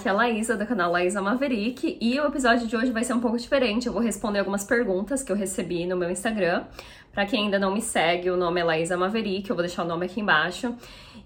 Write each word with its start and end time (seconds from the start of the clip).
aqui 0.00 0.08
é 0.08 0.10
a 0.10 0.14
Laísa 0.14 0.56
do 0.56 0.64
canal 0.64 0.90
Laísa 0.90 1.20
Maverick 1.20 1.98
e 2.00 2.18
o 2.18 2.26
episódio 2.26 2.66
de 2.66 2.74
hoje 2.74 2.90
vai 2.90 3.04
ser 3.04 3.12
um 3.12 3.20
pouco 3.20 3.36
diferente. 3.36 3.86
Eu 3.86 3.92
vou 3.92 4.00
responder 4.00 4.38
algumas 4.38 4.64
perguntas 4.64 5.22
que 5.22 5.30
eu 5.30 5.36
recebi 5.36 5.84
no 5.84 5.94
meu 5.94 6.10
Instagram. 6.10 6.64
Para 7.12 7.26
quem 7.26 7.44
ainda 7.44 7.58
não 7.58 7.74
me 7.74 7.82
segue, 7.82 8.30
o 8.30 8.36
nome 8.36 8.62
é 8.62 8.64
Laísa 8.64 8.96
Maverick, 8.96 9.50
eu 9.50 9.54
vou 9.54 9.62
deixar 9.62 9.82
o 9.82 9.86
nome 9.86 10.06
aqui 10.06 10.18
embaixo. 10.18 10.74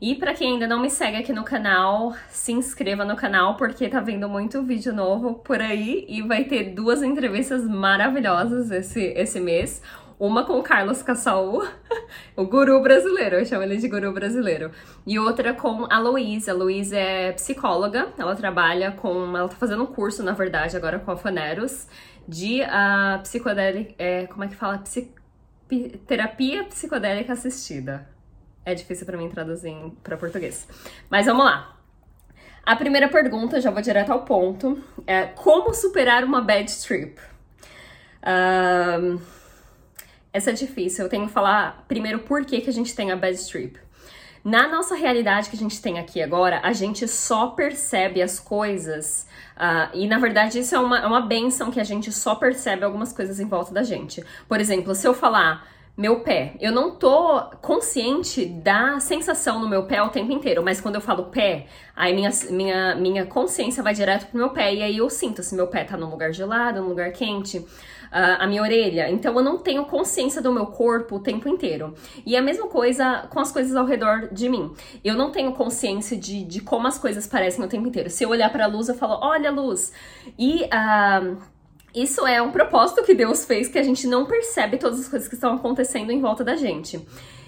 E 0.01 0.17
para 0.17 0.35
quem 0.35 0.55
ainda 0.55 0.67
não 0.67 0.83
me 0.83 0.91
segue 0.91 1.19
aqui 1.19 1.33
no 1.33 1.45
canal, 1.45 2.17
se 2.29 2.51
inscreva 2.51 3.05
no 3.05 3.15
canal 3.15 3.57
porque 3.57 3.89
tá 3.89 4.01
vendo 4.01 4.29
muito 4.29 4.61
vídeo 4.65 4.93
novo 4.93 5.35
por 5.35 5.61
aí 5.61 6.05
e 6.09 6.21
vai 6.23 6.43
ter 6.43 6.75
duas 6.75 7.01
entrevistas 7.01 7.65
maravilhosas 7.69 8.73
esse, 8.73 9.05
esse 9.15 9.39
mês. 9.39 9.81
Uma 10.19 10.45
com 10.45 10.63
Carlos 10.63 11.03
Cassaú, 11.03 11.63
o 12.37 12.45
guru 12.45 12.81
brasileiro, 12.81 13.37
eu 13.37 13.45
chamo 13.45 13.63
ele 13.63 13.77
de 13.77 13.89
guru 13.89 14.13
brasileiro. 14.13 14.71
E 15.07 15.19
outra 15.19 15.53
com 15.53 15.87
a 15.91 15.99
Louise. 15.99 16.49
A 16.49 16.55
Louise 16.55 16.97
é 16.97 17.33
psicóloga, 17.33 18.09
ela 18.17 18.37
trabalha 18.37 18.93
com. 18.93 19.37
Ela 19.37 19.49
tá 19.49 19.57
fazendo 19.57 19.83
um 19.83 19.87
curso, 19.87 20.23
na 20.23 20.33
verdade, 20.33 20.77
agora 20.77 20.99
com 20.99 21.11
a 21.11 21.17
Faneros, 21.17 21.89
de 22.29 22.63
uh, 22.63 23.21
psicodélica. 23.23 23.95
É, 23.99 24.27
como 24.27 24.45
é 24.45 24.49
que 24.49 24.55
fala? 24.55 24.79
Psi, 24.79 25.13
terapia 26.07 26.65
psicodélica 26.65 27.33
assistida. 27.33 28.09
É 28.65 28.75
difícil 28.75 29.05
para 29.05 29.19
mim 29.19 29.29
traduzir 29.29 29.77
para 30.03 30.17
português. 30.17 30.67
Mas 31.11 31.27
vamos 31.27 31.45
lá. 31.45 31.77
A 32.65 32.77
primeira 32.77 33.09
pergunta, 33.09 33.61
já 33.61 33.71
vou 33.71 33.83
direto 33.83 34.11
ao 34.11 34.23
ponto, 34.25 34.83
é 35.07 35.25
como 35.25 35.75
superar 35.75 36.25
uma 36.25 36.41
bad 36.41 36.75
trip? 36.81 37.21
Um, 38.27 39.19
essa 40.35 40.51
é 40.51 40.53
difícil. 40.53 41.05
Eu 41.05 41.09
tenho 41.09 41.29
que 41.29 41.33
falar 41.33 41.85
primeiro 41.87 42.19
por 42.19 42.45
que, 42.45 42.61
que 42.61 42.69
a 42.69 42.73
gente 42.73 42.95
tem 42.95 43.13
a 43.13 43.17
bad 43.17 43.39
trip. 43.49 43.79
Na 44.45 44.69
nossa 44.69 44.95
realidade 44.97 45.49
que 45.49 45.57
a 45.57 45.59
gente 45.59 45.81
tem 45.81 45.99
aqui 45.99 46.21
agora, 46.21 46.61
a 46.63 46.73
gente 46.73 47.07
só 47.09 47.47
percebe 47.47 48.21
as 48.21 48.39
coisas. 48.41 49.27
Uh, 49.57 49.97
e 49.97 50.07
na 50.09 50.19
verdade, 50.19 50.59
isso 50.59 50.75
é 50.75 50.79
uma, 50.79 50.99
é 50.99 51.07
uma 51.07 51.23
benção 51.23 51.71
que 51.71 51.81
a 51.81 51.85
gente 51.85 52.13
só 52.13 52.35
percebe 52.35 52.85
algumas 52.85 53.13
coisas 53.13 53.39
em 53.39 53.47
volta 53.47 53.73
da 53.73 53.85
gente. 53.85 54.23
Por 54.49 54.61
exemplo, 54.61 54.95
se 54.95 55.07
eu 55.07 55.15
falar 55.15 55.67
meu 55.97 56.21
pé, 56.21 56.55
eu 56.61 56.73
não 56.73 56.97
tô 56.97 57.41
consciente 57.63 58.47
da 58.47 58.99
sensação 58.99 59.61
no 59.61 59.69
meu 59.69 59.85
pé 59.87 60.03
o 60.03 60.09
tempo 60.09 60.33
inteiro, 60.33 60.63
mas 60.63 60.81
quando 60.81 60.97
eu 60.97 61.01
falo 61.01 61.25
pé, 61.25 61.67
aí 61.95 62.13
minha, 62.15 62.31
minha, 62.51 62.95
minha 62.97 63.27
consciência 63.27 63.83
vai 63.83 63.95
direto 63.95 64.27
pro 64.27 64.39
meu 64.39 64.51
pé 64.51 64.75
e 64.75 64.83
aí 64.83 64.97
eu 64.97 65.09
sinto 65.09 65.43
se 65.43 65.55
meu 65.55 65.69
pé 65.69 65.85
tá 65.85 65.97
num 65.97 66.11
lugar 66.11 66.33
gelado, 66.33 66.81
num 66.81 66.89
lugar 66.89 67.13
quente 67.13 67.65
a 68.15 68.47
minha 68.47 68.63
orelha. 68.63 69.11
Então 69.11 69.35
eu 69.37 69.43
não 69.43 69.59
tenho 69.59 69.85
consciência 69.87 70.41
do 70.41 70.53
meu 70.53 70.67
corpo 70.67 71.17
o 71.17 71.21
tempo 71.21 71.49
inteiro. 71.49 71.95
E 72.25 72.37
a 72.37 72.43
mesma 72.43 72.69
coisa 72.69 73.27
com 73.29 73.41
as 73.41 73.51
coisas 73.51 73.75
ao 73.75 73.85
redor 73.85 74.29
de 74.33 74.49
mim. 74.49 74.73
Eu 75.03 75.17
não 75.17 75.33
tenho 75.33 75.53
consciência 75.53 76.17
de, 76.17 76.45
de 76.45 76.61
como 76.61 76.87
as 76.87 76.97
coisas 76.97 77.27
parecem 77.27 77.65
o 77.65 77.69
tempo 77.69 77.89
inteiro. 77.89 78.09
Se 78.09 78.23
eu 78.23 78.31
olhar 78.31 78.51
para 78.53 78.65
a 78.65 78.69
luz, 78.69 78.89
eu 78.89 78.95
falo, 78.95 79.19
olha 79.21 79.51
luz. 79.51 79.93
E 80.39 80.63
uh, 80.63 81.37
isso 81.95 82.27
é 82.27 82.43
um 82.43 82.51
propósito 82.51 83.05
que 83.05 83.15
Deus 83.15 83.45
fez 83.45 83.69
que 83.69 83.79
a 83.79 83.83
gente 83.83 84.07
não 84.07 84.27
percebe 84.27 84.77
todas 84.79 85.01
as 85.01 85.09
coisas 85.09 85.29
que 85.29 85.35
estão 85.35 85.55
acontecendo 85.55 86.11
em 86.11 86.21
volta 86.21 86.43
da 86.43 86.57
gente. 86.57 87.01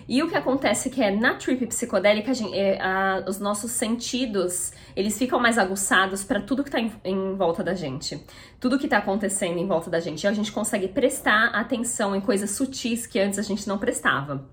E 0.08 0.22
o 0.22 0.28
que 0.28 0.36
acontece 0.36 0.89
é 0.89 0.92
que 0.92 1.02
é 1.02 1.11
na 1.11 1.34
trip 1.34 1.66
psicodélica, 1.66 2.33
gente, 2.33 2.56
é, 2.56 2.80
a, 2.80 3.24
os 3.27 3.41
nossos 3.41 3.72
sentidos, 3.72 4.72
eles 4.94 5.19
ficam 5.19 5.41
mais 5.41 5.58
aguçados 5.58 6.22
para 6.22 6.41
tudo 6.41 6.62
que 6.62 6.69
está 6.69 6.78
em, 6.78 6.92
em, 7.05 7.34
volta 7.34 7.64
da 7.64 7.74
gente. 7.74 8.24
Tudo 8.61 8.78
que 8.78 8.86
está 8.86 8.98
acontecendo 8.98 9.58
em 9.58 9.67
volta 9.67 9.91
da 9.91 9.98
gente. 9.98 10.22
E 10.22 10.28
a 10.28 10.33
gente 10.33 10.52
consegue 10.52 10.86
prestar 10.86 11.47
atenção 11.47 12.14
em 12.14 12.20
coisas 12.20 12.52
sutis 12.52 13.05
que 13.05 13.19
antes 13.19 13.39
a 13.39 13.42
gente 13.42 13.67
não 13.67 13.78
prestava. 13.78 14.48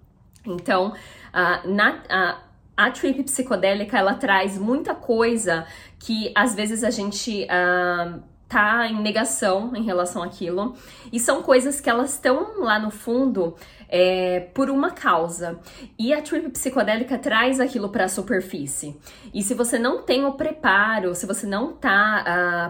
Então, 0.45 0.89
uh, 0.89 1.69
na... 1.69 1.91
Uh, 2.39 2.53
a 2.75 2.89
trip 2.89 3.21
psicodélica 3.21 3.99
ela 3.99 4.15
traz 4.15 4.57
muita 4.57 4.95
coisa 4.95 5.63
que 5.99 6.31
às 6.33 6.55
vezes 6.55 6.83
a 6.83 6.89
gente 6.89 7.43
uh, 7.43 8.19
tá 8.53 8.87
em 8.87 9.01
negação 9.01 9.75
em 9.75 9.81
relação 9.81 10.21
àquilo 10.21 10.75
e 11.11 11.19
são 11.19 11.41
coisas 11.41 11.81
que 11.81 11.89
elas 11.89 12.13
estão 12.13 12.61
lá 12.61 12.77
no 12.77 12.91
fundo 12.91 13.55
é, 13.89 14.41
por 14.53 14.69
uma 14.69 14.91
causa. 14.91 15.59
E 15.97 16.13
a 16.13 16.21
trip 16.21 16.49
psicodélica 16.51 17.17
traz 17.17 17.59
aquilo 17.59 17.89
para 17.89 18.05
a 18.05 18.07
superfície. 18.07 18.95
E 19.33 19.41
se 19.41 19.55
você 19.55 19.79
não 19.79 20.03
tem 20.03 20.23
o 20.23 20.33
preparo, 20.33 21.15
se 21.15 21.25
você 21.25 21.47
não 21.47 21.73
tá 21.73 22.23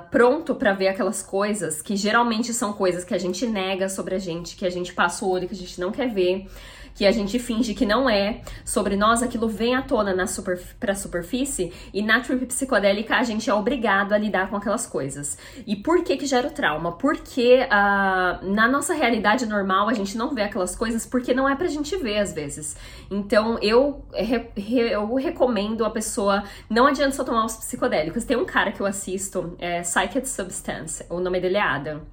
uh, 0.05 0.09
pronto 0.09 0.55
para 0.55 0.73
ver 0.73 0.87
aquelas 0.87 1.21
coisas, 1.21 1.81
que 1.81 1.95
geralmente 1.97 2.53
são 2.53 2.71
coisas 2.71 3.03
que 3.03 3.13
a 3.13 3.17
gente 3.17 3.45
nega 3.45 3.89
sobre 3.89 4.15
a 4.15 4.19
gente, 4.19 4.55
que 4.55 4.65
a 4.65 4.69
gente 4.69 4.93
passa 4.93 5.25
o 5.25 5.29
olho, 5.29 5.47
que 5.47 5.53
a 5.53 5.57
gente 5.57 5.79
não 5.79 5.91
quer 5.91 6.07
ver, 6.07 6.47
que 6.95 7.05
a 7.05 7.11
gente 7.11 7.39
finge 7.39 7.73
que 7.73 7.85
não 7.85 8.09
é 8.09 8.41
sobre 8.63 8.95
nós, 8.95 9.23
aquilo 9.23 9.47
vem 9.47 9.75
à 9.75 9.81
tona 9.81 10.13
na 10.13 10.27
super, 10.27 10.59
pra 10.79 10.95
superfície 10.95 11.71
e 11.93 12.01
na 12.01 12.19
trip 12.19 12.45
psicodélica 12.45 13.15
a 13.17 13.23
gente 13.23 13.49
é 13.49 13.53
obrigado 13.53 14.13
a 14.13 14.17
lidar 14.17 14.49
com 14.49 14.55
aquelas 14.55 14.85
coisas. 14.85 15.37
E 15.65 15.75
por 15.75 16.03
que 16.03 16.17
que 16.17 16.25
gera 16.25 16.47
o 16.47 16.51
trauma? 16.51 16.93
Porque 16.93 17.59
uh, 17.63 18.45
na 18.53 18.67
nossa 18.67 18.93
realidade 18.93 19.45
normal 19.45 19.89
a 19.89 19.93
gente 19.93 20.17
não 20.17 20.33
vê 20.33 20.43
aquelas 20.43 20.75
coisas 20.75 21.05
porque 21.05 21.33
não 21.33 21.47
é 21.47 21.55
pra 21.55 21.67
gente 21.67 21.95
ver 21.97 22.19
às 22.19 22.33
vezes. 22.33 22.75
Então 23.09 23.57
eu, 23.61 24.05
eu 24.45 25.15
recomendo 25.15 25.85
a 25.85 25.89
pessoa, 25.89 26.43
não 26.69 26.87
adianta 26.87 27.11
só 27.11 27.23
tomar 27.23 27.45
os 27.45 27.55
psicodélicos. 27.55 28.23
Tem 28.23 28.37
um 28.37 28.45
cara 28.45 28.71
que 28.71 28.81
eu 28.81 28.85
assisto, 28.85 29.55
é 29.59 29.81
Psyched 29.81 30.27
Substance, 30.27 31.05
o 31.09 31.19
nome 31.19 31.39
dele 31.39 31.57
é 31.57 31.61
Adam 31.61 32.12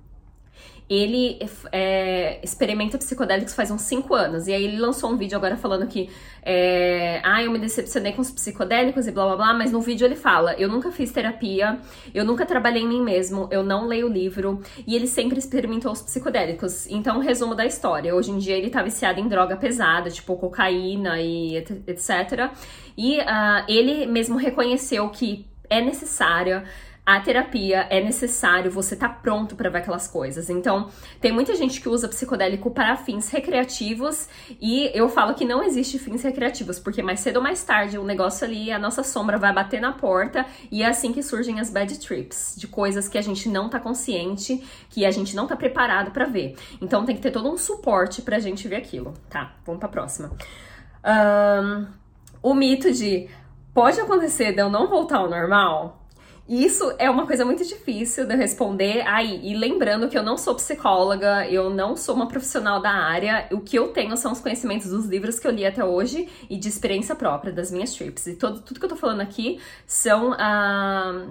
ele 0.91 1.39
é, 1.71 2.41
experimenta 2.43 2.99
psicodélicos 2.99 3.55
faz 3.55 3.71
uns 3.71 3.83
5 3.83 4.13
anos. 4.13 4.49
E 4.49 4.53
aí 4.53 4.65
ele 4.65 4.77
lançou 4.77 5.13
um 5.13 5.17
vídeo 5.17 5.37
agora 5.39 5.57
falando 5.57 5.87
que 5.87 6.11
é, 6.43 7.21
ah, 7.23 7.41
eu 7.41 7.53
me 7.53 7.61
decepcionei 7.61 8.13
com 8.13 8.21
os 8.21 8.31
psicodélicos 8.33 9.07
e 9.07 9.13
blá 9.13 9.25
blá 9.27 9.37
blá, 9.37 9.55
mas 9.55 9.71
no 9.71 9.81
vídeo 9.81 10.05
ele 10.05 10.17
fala: 10.17 10.55
eu 10.55 10.69
nunca 10.69 10.91
fiz 10.91 11.13
terapia, 11.13 11.79
eu 12.13 12.25
nunca 12.25 12.45
trabalhei 12.45 12.83
em 12.83 12.89
mim 12.89 13.03
mesmo, 13.03 13.49
eu 13.53 13.63
não 13.63 13.87
leio 13.87 14.09
livro, 14.09 14.61
e 14.85 14.97
ele 14.97 15.07
sempre 15.07 15.39
experimentou 15.39 15.93
os 15.93 16.03
psicodélicos. 16.03 16.89
Então, 16.91 17.21
resumo 17.21 17.55
da 17.55 17.65
história: 17.65 18.13
hoje 18.13 18.33
em 18.33 18.39
dia 18.39 18.57
ele 18.57 18.69
tá 18.69 18.83
viciado 18.83 19.21
em 19.21 19.29
droga 19.29 19.57
pesada, 19.57 20.11
tipo 20.11 20.37
cocaína 20.37 21.21
e 21.21 21.57
etc. 21.57 22.51
E 22.99 23.19
uh, 23.19 23.65
ele 23.69 24.07
mesmo 24.07 24.37
reconheceu 24.37 25.09
que 25.11 25.47
é 25.69 25.81
necessária 25.81 26.65
a 27.17 27.21
terapia 27.21 27.89
é 27.91 28.01
necessário 28.01 28.71
você 28.71 28.95
tá 28.95 29.09
pronto 29.09 29.57
para 29.57 29.69
ver 29.69 29.79
aquelas 29.79 30.07
coisas. 30.07 30.49
Então, 30.49 30.89
tem 31.21 31.33
muita 31.33 31.57
gente 31.57 31.81
que 31.81 31.89
usa 31.89 32.07
psicodélico 32.07 32.71
para 32.71 32.97
fins 32.97 33.29
recreativos 33.31 34.29
e 34.61 34.89
eu 34.95 35.09
falo 35.09 35.35
que 35.35 35.45
não 35.45 35.61
existe 35.61 35.99
fins 35.99 36.23
recreativos, 36.23 36.79
porque 36.79 37.03
mais 37.03 37.19
cedo 37.19 37.39
ou 37.39 37.43
mais 37.43 37.65
tarde 37.65 37.99
o 37.99 38.05
negócio 38.05 38.47
ali, 38.47 38.71
a 38.71 38.79
nossa 38.79 39.03
sombra 39.03 39.37
vai 39.39 39.53
bater 39.53 39.81
na 39.81 39.93
porta 39.93 40.47
e 40.71 40.85
é 40.85 40.87
assim 40.87 41.13
que 41.13 41.21
surgem 41.21 41.59
as 41.59 41.69
bad 41.69 41.99
trips, 41.99 42.55
de 42.57 42.69
coisas 42.69 43.09
que 43.09 43.19
a 43.19 43.23
gente 43.23 43.49
não 43.49 43.69
tá 43.69 43.81
consciente, 43.81 44.63
que 44.89 45.05
a 45.05 45.11
gente 45.11 45.35
não 45.35 45.49
tá 45.49 45.57
preparado 45.57 46.13
para 46.13 46.27
ver. 46.27 46.55
Então, 46.81 47.05
tem 47.05 47.17
que 47.17 47.23
ter 47.23 47.33
todo 47.33 47.51
um 47.51 47.57
suporte 47.57 48.23
pra 48.23 48.39
gente 48.39 48.69
ver 48.69 48.77
aquilo. 48.77 49.15
Tá, 49.29 49.57
vamos 49.67 49.81
pra 49.81 49.89
próxima. 49.89 50.31
Um, 51.05 51.87
o 52.41 52.55
mito 52.55 52.93
de 52.93 53.29
pode 53.75 54.01
acontecer 54.01 54.53
de 54.53 54.61
eu 54.61 54.71
não 54.71 54.87
voltar 54.89 55.19
ao 55.19 55.29
normal? 55.29 56.00
Isso 56.51 56.93
é 56.99 57.09
uma 57.09 57.29
coisa 57.29 57.45
muito 57.45 57.65
difícil 57.65 58.27
de 58.27 58.35
responder. 58.35 59.07
Aí, 59.07 59.41
e 59.41 59.55
lembrando 59.57 60.09
que 60.09 60.19
eu 60.19 60.23
não 60.25 60.37
sou 60.37 60.57
psicóloga, 60.57 61.47
eu 61.49 61.71
não 61.71 61.97
sou 61.97 62.13
uma 62.13 62.27
profissional 62.27 62.83
da 62.83 62.91
área. 62.91 63.47
O 63.53 63.61
que 63.61 63.79
eu 63.79 63.93
tenho 63.93 64.17
são 64.17 64.33
os 64.33 64.41
conhecimentos 64.41 64.91
dos 64.91 65.07
livros 65.07 65.39
que 65.39 65.47
eu 65.47 65.53
li 65.53 65.65
até 65.65 65.85
hoje 65.85 66.29
e 66.51 66.57
de 66.57 66.69
experiência 66.69 67.15
própria 67.15 67.53
das 67.53 67.71
minhas 67.71 67.95
trips. 67.95 68.27
E 68.27 68.35
todo, 68.35 68.63
tudo 68.63 68.81
que 68.81 68.85
eu 68.85 68.89
tô 68.89 68.97
falando 68.97 69.21
aqui 69.21 69.61
são. 69.87 70.35
Ah, 70.37 71.29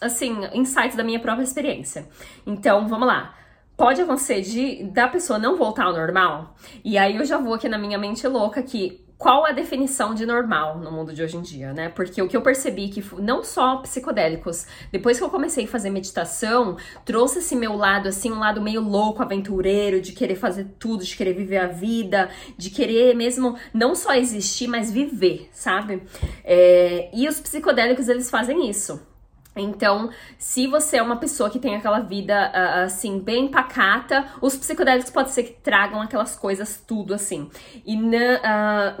assim, 0.00 0.36
insights 0.54 0.96
da 0.96 1.02
minha 1.02 1.18
própria 1.18 1.42
experiência. 1.42 2.06
Então, 2.46 2.86
vamos 2.86 3.08
lá 3.08 3.34
pode 3.76 4.00
acontecer 4.00 4.42
de 4.42 4.84
da 4.84 5.08
pessoa 5.08 5.40
não 5.40 5.56
voltar 5.56 5.86
ao 5.86 5.92
normal. 5.92 6.54
E 6.84 6.96
aí 6.96 7.16
eu 7.16 7.24
já 7.24 7.38
vou 7.38 7.54
aqui 7.54 7.68
na 7.68 7.78
minha 7.78 7.98
mente 7.98 8.24
louca 8.28 8.62
que 8.62 9.01
qual 9.22 9.46
a 9.46 9.52
definição 9.52 10.16
de 10.16 10.26
normal 10.26 10.78
no 10.78 10.90
mundo 10.90 11.12
de 11.14 11.22
hoje 11.22 11.36
em 11.36 11.42
dia, 11.42 11.72
né? 11.72 11.88
Porque 11.88 12.20
o 12.20 12.26
que 12.26 12.36
eu 12.36 12.42
percebi 12.42 12.88
que 12.88 13.04
não 13.20 13.44
só 13.44 13.76
psicodélicos, 13.76 14.66
depois 14.90 15.16
que 15.16 15.22
eu 15.22 15.30
comecei 15.30 15.64
a 15.64 15.68
fazer 15.68 15.90
meditação, 15.90 16.76
trouxe 17.04 17.38
esse 17.38 17.54
meu 17.54 17.76
lado 17.76 18.08
assim, 18.08 18.32
um 18.32 18.40
lado 18.40 18.60
meio 18.60 18.80
louco, 18.80 19.22
aventureiro, 19.22 20.00
de 20.00 20.10
querer 20.10 20.34
fazer 20.34 20.74
tudo, 20.76 21.04
de 21.04 21.16
querer 21.16 21.34
viver 21.34 21.58
a 21.58 21.68
vida, 21.68 22.30
de 22.58 22.68
querer 22.68 23.14
mesmo 23.14 23.56
não 23.72 23.94
só 23.94 24.12
existir, 24.12 24.66
mas 24.66 24.90
viver, 24.90 25.48
sabe? 25.52 26.02
É, 26.42 27.08
e 27.14 27.28
os 27.28 27.38
psicodélicos 27.38 28.08
eles 28.08 28.28
fazem 28.28 28.68
isso. 28.68 29.11
Então, 29.56 30.10
se 30.38 30.66
você 30.66 30.96
é 30.96 31.02
uma 31.02 31.16
pessoa 31.16 31.50
que 31.50 31.58
tem 31.58 31.76
aquela 31.76 32.00
vida 32.00 32.50
uh, 32.50 32.84
assim 32.84 33.18
bem 33.18 33.48
pacata, 33.48 34.26
os 34.40 34.56
psicodélicos 34.56 35.10
pode 35.10 35.30
ser 35.30 35.42
que 35.44 35.52
tragam 35.60 36.00
aquelas 36.00 36.36
coisas 36.36 36.82
tudo 36.86 37.12
assim. 37.12 37.50
E 37.84 37.96
uh, 37.96 38.02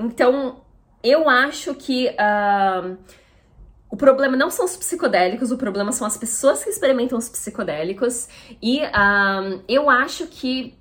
então, 0.00 0.62
eu 1.02 1.28
acho 1.28 1.74
que 1.74 2.08
uh, 2.08 2.98
o 3.90 3.96
problema 3.96 4.36
não 4.36 4.50
são 4.50 4.64
os 4.64 4.76
psicodélicos, 4.76 5.50
o 5.50 5.56
problema 5.56 5.90
são 5.90 6.06
as 6.06 6.16
pessoas 6.16 6.62
que 6.62 6.70
experimentam 6.70 7.16
os 7.16 7.28
psicodélicos. 7.28 8.28
E 8.62 8.80
eu 9.68 9.90
acho 9.90 10.26
que 10.26 10.78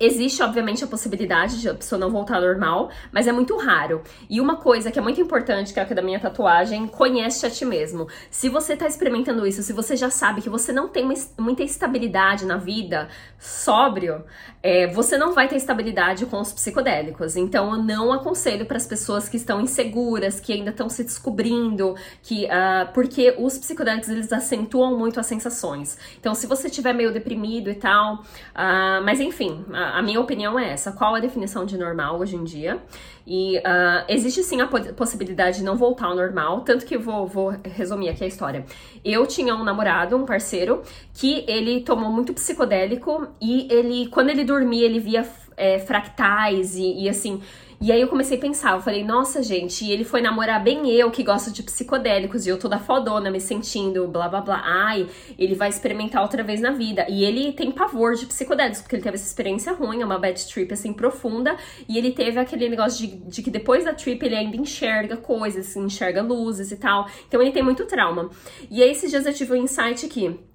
Existe, 0.00 0.42
obviamente, 0.42 0.84
a 0.84 0.86
possibilidade 0.86 1.60
de 1.60 1.68
a 1.68 1.74
pessoa 1.74 1.98
não 1.98 2.10
voltar 2.10 2.36
ao 2.36 2.42
normal, 2.42 2.90
mas 3.10 3.26
é 3.26 3.32
muito 3.32 3.56
raro. 3.56 4.02
E 4.30 4.40
uma 4.40 4.56
coisa 4.56 4.92
que 4.92 4.98
é 4.98 5.02
muito 5.02 5.20
importante, 5.20 5.72
que 5.72 5.80
é 5.80 5.82
a 5.82 5.86
da 5.86 6.02
minha 6.02 6.20
tatuagem, 6.20 6.86
conhece 6.86 7.44
a 7.44 7.50
ti 7.50 7.64
mesmo. 7.64 8.06
Se 8.30 8.48
você 8.48 8.76
tá 8.76 8.86
experimentando 8.86 9.44
isso, 9.44 9.62
se 9.62 9.72
você 9.72 9.96
já 9.96 10.08
sabe 10.08 10.40
que 10.40 10.48
você 10.48 10.72
não 10.72 10.86
tem 10.86 11.04
muita 11.36 11.64
estabilidade 11.64 12.46
na 12.46 12.56
vida, 12.56 13.08
sóbrio, 13.38 14.24
é, 14.62 14.86
você 14.86 15.18
não 15.18 15.32
vai 15.32 15.48
ter 15.48 15.56
estabilidade 15.56 16.26
com 16.26 16.40
os 16.40 16.52
psicodélicos. 16.52 17.36
Então, 17.36 17.72
eu 17.74 17.82
não 17.82 18.12
aconselho 18.12 18.66
para 18.66 18.76
as 18.76 18.86
pessoas 18.86 19.28
que 19.28 19.36
estão 19.36 19.60
inseguras, 19.60 20.38
que 20.38 20.52
ainda 20.52 20.70
estão 20.70 20.88
se 20.88 21.02
descobrindo, 21.02 21.96
que 22.22 22.44
uh, 22.44 22.92
porque 22.92 23.34
os 23.38 23.58
psicodélicos 23.58 24.08
eles 24.08 24.32
acentuam 24.32 24.96
muito 24.96 25.18
as 25.18 25.26
sensações. 25.26 25.98
Então, 26.20 26.34
se 26.34 26.46
você 26.46 26.68
estiver 26.68 26.92
meio 26.92 27.12
deprimido 27.12 27.68
e 27.68 27.74
tal, 27.74 28.16
uh, 28.16 29.02
mas 29.04 29.18
enfim. 29.18 29.64
Uh, 29.68 29.87
a 29.94 30.02
minha 30.02 30.20
opinião 30.20 30.58
é 30.58 30.70
essa. 30.70 30.92
Qual 30.92 31.14
a 31.14 31.20
definição 31.20 31.64
de 31.64 31.76
normal 31.76 32.18
hoje 32.18 32.36
em 32.36 32.44
dia? 32.44 32.82
E 33.26 33.58
uh, 33.58 34.04
existe 34.08 34.42
sim 34.42 34.60
a 34.60 34.66
possibilidade 34.66 35.58
de 35.58 35.64
não 35.64 35.76
voltar 35.76 36.06
ao 36.06 36.16
normal, 36.16 36.62
tanto 36.62 36.86
que 36.86 36.96
vou, 36.96 37.26
vou 37.26 37.54
resumir 37.62 38.08
aqui 38.08 38.24
a 38.24 38.26
história. 38.26 38.64
Eu 39.04 39.26
tinha 39.26 39.54
um 39.54 39.64
namorado, 39.64 40.16
um 40.16 40.24
parceiro, 40.24 40.82
que 41.12 41.44
ele 41.46 41.80
tomou 41.80 42.10
muito 42.10 42.32
psicodélico 42.32 43.28
e 43.40 43.68
ele, 43.70 44.08
quando 44.08 44.30
ele 44.30 44.44
dormia, 44.44 44.86
ele 44.86 44.98
via 44.98 45.28
é, 45.56 45.78
fractais 45.78 46.74
e, 46.76 47.04
e 47.04 47.08
assim 47.08 47.42
e 47.80 47.92
aí 47.92 48.00
eu 48.00 48.08
comecei 48.08 48.36
a 48.36 48.40
pensar, 48.40 48.72
eu 48.72 48.80
falei, 48.80 49.04
nossa, 49.04 49.40
gente, 49.40 49.84
e 49.84 49.92
ele 49.92 50.02
foi 50.02 50.20
namorar 50.20 50.62
bem 50.62 50.90
eu, 50.90 51.12
que 51.12 51.22
gosto 51.22 51.52
de 51.52 51.62
psicodélicos, 51.62 52.44
e 52.44 52.50
eu 52.50 52.58
toda 52.58 52.76
fodona, 52.76 53.30
me 53.30 53.40
sentindo, 53.40 54.08
blá 54.08 54.28
blá 54.28 54.40
blá. 54.40 54.60
Ai, 54.64 55.06
ele 55.38 55.54
vai 55.54 55.68
experimentar 55.68 56.22
outra 56.22 56.42
vez 56.42 56.60
na 56.60 56.72
vida. 56.72 57.06
E 57.08 57.24
ele 57.24 57.52
tem 57.52 57.70
pavor 57.70 58.16
de 58.16 58.26
psicodélicos, 58.26 58.80
porque 58.80 58.96
ele 58.96 59.02
teve 59.02 59.14
essa 59.14 59.26
experiência 59.26 59.72
ruim, 59.72 60.02
é 60.02 60.04
uma 60.04 60.18
bad 60.18 60.44
trip 60.48 60.72
assim 60.72 60.92
profunda, 60.92 61.56
e 61.88 61.96
ele 61.96 62.10
teve 62.10 62.40
aquele 62.40 62.68
negócio 62.68 63.06
de, 63.06 63.16
de 63.16 63.42
que 63.42 63.50
depois 63.50 63.84
da 63.84 63.94
trip 63.94 64.26
ele 64.26 64.34
ainda 64.34 64.56
enxerga 64.56 65.16
coisas, 65.16 65.76
enxerga 65.76 66.20
luzes 66.20 66.72
e 66.72 66.76
tal. 66.76 67.08
Então 67.28 67.40
ele 67.40 67.52
tem 67.52 67.62
muito 67.62 67.86
trauma. 67.86 68.28
E 68.68 68.82
aí 68.82 68.90
esses 68.90 69.08
dias 69.08 69.24
eu 69.24 69.32
tive 69.32 69.52
um 69.52 69.56
insight 69.56 70.04
aqui 70.04 70.47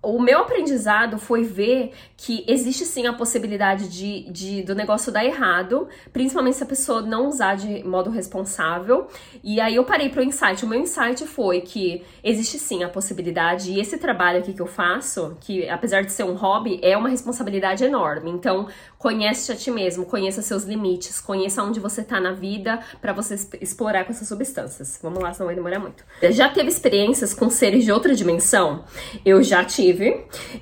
o 0.00 0.20
meu 0.20 0.38
aprendizado 0.38 1.18
foi 1.18 1.42
ver 1.42 1.92
que 2.16 2.44
existe 2.46 2.84
sim 2.84 3.06
a 3.06 3.12
possibilidade 3.12 3.88
de, 3.88 4.30
de, 4.30 4.62
do 4.62 4.74
negócio 4.74 5.10
dar 5.10 5.24
errado, 5.24 5.88
principalmente 6.12 6.56
se 6.56 6.62
a 6.62 6.66
pessoa 6.66 7.02
não 7.02 7.28
usar 7.28 7.56
de 7.56 7.82
modo 7.82 8.08
responsável. 8.08 9.08
E 9.42 9.60
aí 9.60 9.74
eu 9.74 9.84
parei 9.84 10.08
para 10.08 10.20
o 10.20 10.24
insight. 10.24 10.64
O 10.64 10.68
meu 10.68 10.80
insight 10.80 11.26
foi 11.26 11.60
que 11.60 12.04
existe 12.22 12.58
sim 12.58 12.84
a 12.84 12.88
possibilidade, 12.88 13.72
e 13.72 13.80
esse 13.80 13.98
trabalho 13.98 14.38
aqui 14.38 14.52
que 14.52 14.62
eu 14.62 14.66
faço, 14.66 15.36
que 15.40 15.68
apesar 15.68 16.02
de 16.02 16.12
ser 16.12 16.24
um 16.24 16.34
hobby, 16.34 16.78
é 16.80 16.96
uma 16.96 17.08
responsabilidade 17.08 17.84
enorme. 17.84 18.30
Então, 18.30 18.68
conhece 18.96 19.50
a 19.50 19.56
ti 19.56 19.70
mesmo, 19.70 20.06
conheça 20.06 20.42
seus 20.42 20.62
limites, 20.62 21.20
conheça 21.20 21.62
onde 21.62 21.80
você 21.80 22.04
tá 22.04 22.20
na 22.20 22.32
vida 22.32 22.78
para 23.00 23.12
você 23.12 23.34
explorar 23.60 24.04
com 24.04 24.12
essas 24.12 24.28
substâncias. 24.28 24.98
Vamos 25.02 25.20
lá, 25.20 25.32
senão 25.32 25.46
vai 25.46 25.56
demorar 25.56 25.80
muito. 25.80 26.04
Já 26.30 26.48
teve 26.48 26.68
experiências 26.68 27.34
com 27.34 27.50
seres 27.50 27.84
de 27.84 27.90
outra 27.90 28.14
dimensão? 28.14 28.84
Eu 29.24 29.42
já 29.42 29.64
tive 29.64 29.97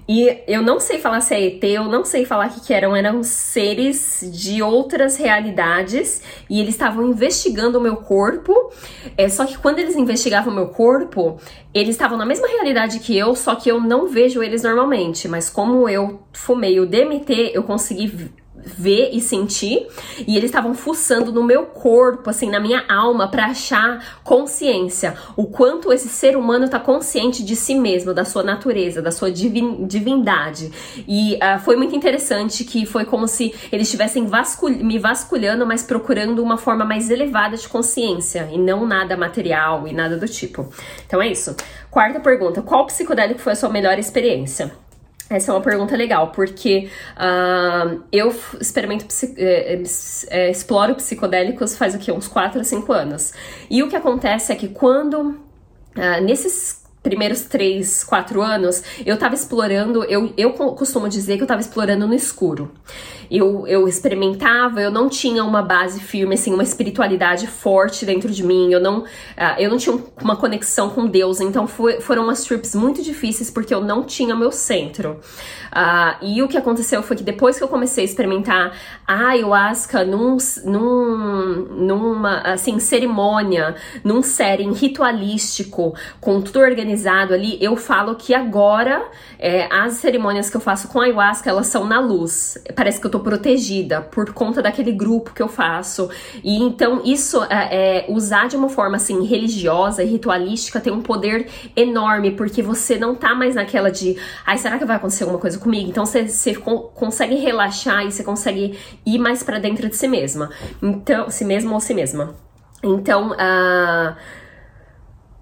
E 0.08 0.42
eu 0.46 0.62
não 0.62 0.80
sei 0.80 0.98
falar 0.98 1.20
se 1.20 1.34
é 1.34 1.46
ET, 1.46 1.64
eu 1.64 1.84
não 1.84 2.04
sei 2.04 2.24
falar 2.24 2.48
o 2.48 2.50
que, 2.50 2.60
que 2.60 2.74
eram. 2.74 2.94
Eram 2.96 3.22
seres 3.22 4.28
de 4.32 4.62
outras 4.62 5.16
realidades 5.16 6.22
e 6.48 6.60
eles 6.60 6.74
estavam 6.74 7.08
investigando 7.08 7.78
o 7.78 7.80
meu 7.80 7.96
corpo. 7.96 8.72
É, 9.16 9.28
só 9.28 9.44
que 9.44 9.58
quando 9.58 9.78
eles 9.78 9.96
investigavam 9.96 10.52
o 10.52 10.56
meu 10.56 10.68
corpo, 10.68 11.38
eles 11.74 11.90
estavam 11.90 12.16
na 12.16 12.24
mesma 12.24 12.48
realidade 12.48 13.00
que 13.00 13.16
eu, 13.16 13.34
só 13.34 13.54
que 13.54 13.70
eu 13.70 13.80
não 13.80 14.08
vejo 14.08 14.42
eles 14.42 14.62
normalmente. 14.62 15.28
Mas 15.28 15.50
como 15.50 15.88
eu 15.88 16.22
fumei 16.32 16.80
o 16.80 16.86
DMT, 16.86 17.52
eu 17.54 17.62
consegui 17.62 18.30
ver 18.66 19.10
e 19.12 19.20
sentir, 19.20 19.86
e 20.26 20.36
eles 20.36 20.50
estavam 20.50 20.74
fuçando 20.74 21.30
no 21.30 21.44
meu 21.44 21.66
corpo, 21.66 22.28
assim, 22.28 22.50
na 22.50 22.58
minha 22.58 22.84
alma, 22.88 23.28
para 23.28 23.46
achar 23.46 24.20
consciência, 24.24 25.16
o 25.36 25.46
quanto 25.46 25.92
esse 25.92 26.08
ser 26.08 26.36
humano 26.36 26.68
tá 26.68 26.80
consciente 26.80 27.44
de 27.44 27.54
si 27.54 27.74
mesmo, 27.76 28.12
da 28.12 28.24
sua 28.24 28.42
natureza, 28.42 29.00
da 29.00 29.12
sua 29.12 29.30
divin 29.30 29.86
divindade. 29.86 30.70
E 31.06 31.34
uh, 31.36 31.60
foi 31.60 31.76
muito 31.76 31.94
interessante 31.94 32.64
que 32.64 32.84
foi 32.84 33.04
como 33.04 33.28
se 33.28 33.54
eles 33.70 33.86
estivessem 33.86 34.26
vascul 34.26 34.70
me 34.70 34.98
vasculhando, 34.98 35.64
mas 35.64 35.84
procurando 35.84 36.42
uma 36.42 36.56
forma 36.56 36.84
mais 36.84 37.08
elevada 37.08 37.56
de 37.56 37.68
consciência, 37.68 38.48
e 38.52 38.58
não 38.58 38.84
nada 38.84 39.16
material 39.16 39.86
e 39.86 39.92
nada 39.92 40.16
do 40.16 40.26
tipo. 40.26 40.68
Então 41.06 41.22
é 41.22 41.28
isso. 41.28 41.54
Quarta 41.90 42.18
pergunta: 42.18 42.62
qual 42.62 42.86
psicodélico 42.86 43.40
foi 43.40 43.52
a 43.52 43.56
sua 43.56 43.68
melhor 43.68 43.98
experiência? 43.98 44.85
Essa 45.28 45.50
é 45.50 45.54
uma 45.54 45.60
pergunta 45.60 45.96
legal, 45.96 46.30
porque 46.30 46.88
uh, 47.16 48.00
eu 48.12 48.32
experimento, 48.60 49.06
é, 49.36 49.82
é, 50.28 50.50
exploro 50.50 50.94
psicodélicos 50.94 51.76
faz 51.76 51.96
o 51.96 51.98
quê? 51.98 52.12
Uns 52.12 52.28
4 52.28 52.60
a 52.60 52.64
5 52.64 52.92
anos. 52.92 53.32
E 53.68 53.82
o 53.82 53.88
que 53.88 53.96
acontece 53.96 54.52
é 54.52 54.54
que 54.54 54.68
quando, 54.68 55.30
uh, 55.30 56.22
nesses 56.22 56.85
primeiros 57.06 57.42
3, 57.42 58.02
4 58.02 58.42
anos, 58.42 58.82
eu 59.06 59.16
tava 59.16 59.36
explorando, 59.36 60.02
eu, 60.04 60.32
eu 60.36 60.52
costumo 60.52 61.08
dizer 61.08 61.36
que 61.36 61.44
eu 61.44 61.46
tava 61.46 61.60
explorando 61.60 62.04
no 62.04 62.14
escuro 62.14 62.72
eu, 63.30 63.66
eu 63.66 63.88
experimentava, 63.88 64.80
eu 64.80 64.90
não 64.90 65.08
tinha 65.08 65.44
uma 65.44 65.62
base 65.62 66.00
firme, 66.00 66.34
assim, 66.34 66.52
uma 66.52 66.62
espiritualidade 66.62 67.46
forte 67.46 68.04
dentro 68.06 68.30
de 68.30 68.42
mim, 68.42 68.72
eu 68.72 68.80
não, 68.80 69.00
uh, 69.00 69.04
eu 69.58 69.70
não 69.70 69.76
tinha 69.76 69.98
uma 70.22 70.36
conexão 70.36 70.90
com 70.90 71.06
Deus, 71.06 71.40
então 71.40 71.66
foi, 71.66 72.00
foram 72.00 72.24
umas 72.24 72.44
trips 72.44 72.74
muito 72.74 73.02
difíceis 73.02 73.50
porque 73.50 73.74
eu 73.74 73.80
não 73.80 74.04
tinha 74.04 74.34
meu 74.34 74.52
centro. 74.52 75.20
Uh, 75.66 76.24
e 76.24 76.42
o 76.42 76.48
que 76.48 76.56
aconteceu 76.56 77.02
foi 77.02 77.16
que 77.16 77.22
depois 77.22 77.58
que 77.58 77.64
eu 77.64 77.68
comecei 77.68 78.02
a 78.02 78.06
experimentar 78.06 78.72
a 79.06 79.28
ayahuasca 79.28 80.04
num, 80.04 80.38
num, 80.64 81.54
numa, 81.76 82.40
assim, 82.40 82.78
cerimônia, 82.78 83.74
num 84.02 84.22
setting 84.22 84.72
ritualístico, 84.72 85.94
com 86.20 86.40
tudo 86.40 86.60
organizado 86.60 86.95
ali, 87.04 87.58
eu 87.60 87.76
falo 87.76 88.14
que 88.14 88.32
agora 88.32 89.04
é, 89.38 89.68
as 89.70 89.94
cerimônias 89.94 90.48
que 90.48 90.56
eu 90.56 90.60
faço 90.60 90.88
com 90.88 91.00
ayahuasca, 91.00 91.50
elas 91.50 91.66
são 91.66 91.84
na 91.84 92.00
luz. 92.00 92.56
Parece 92.74 93.00
que 93.00 93.06
eu 93.06 93.10
tô 93.10 93.20
protegida 93.20 94.00
por 94.00 94.32
conta 94.32 94.62
daquele 94.62 94.92
grupo 94.92 95.34
que 95.34 95.42
eu 95.42 95.48
faço. 95.48 96.08
E 96.44 96.62
então 96.62 97.02
isso 97.04 97.42
é, 97.44 98.04
é, 98.04 98.06
usar 98.08 98.48
de 98.48 98.56
uma 98.56 98.68
forma 98.68 98.96
assim 98.96 99.24
religiosa 99.24 100.02
e 100.02 100.06
ritualística 100.06 100.80
tem 100.80 100.92
um 100.92 101.02
poder 101.02 101.48
enorme, 101.74 102.30
porque 102.30 102.62
você 102.62 102.96
não 102.96 103.14
tá 103.14 103.34
mais 103.34 103.54
naquela 103.54 103.90
de, 103.90 104.16
ai, 104.46 104.56
será 104.56 104.78
que 104.78 104.84
vai 104.84 104.96
acontecer 104.96 105.24
alguma 105.24 105.40
coisa 105.40 105.58
comigo? 105.58 105.90
Então 105.90 106.06
você, 106.06 106.28
você 106.28 106.54
consegue 106.54 107.34
relaxar 107.34 108.06
e 108.06 108.12
você 108.12 108.22
consegue 108.22 108.78
ir 109.04 109.18
mais 109.18 109.42
para 109.42 109.58
dentro 109.58 109.88
de 109.88 109.96
si 109.96 110.06
mesma. 110.06 110.50
Então, 110.80 111.28
si 111.28 111.44
mesmo 111.44 111.74
ou 111.74 111.80
si 111.80 111.92
mesma. 111.92 112.34
Então, 112.82 113.32
uh, 113.32 114.16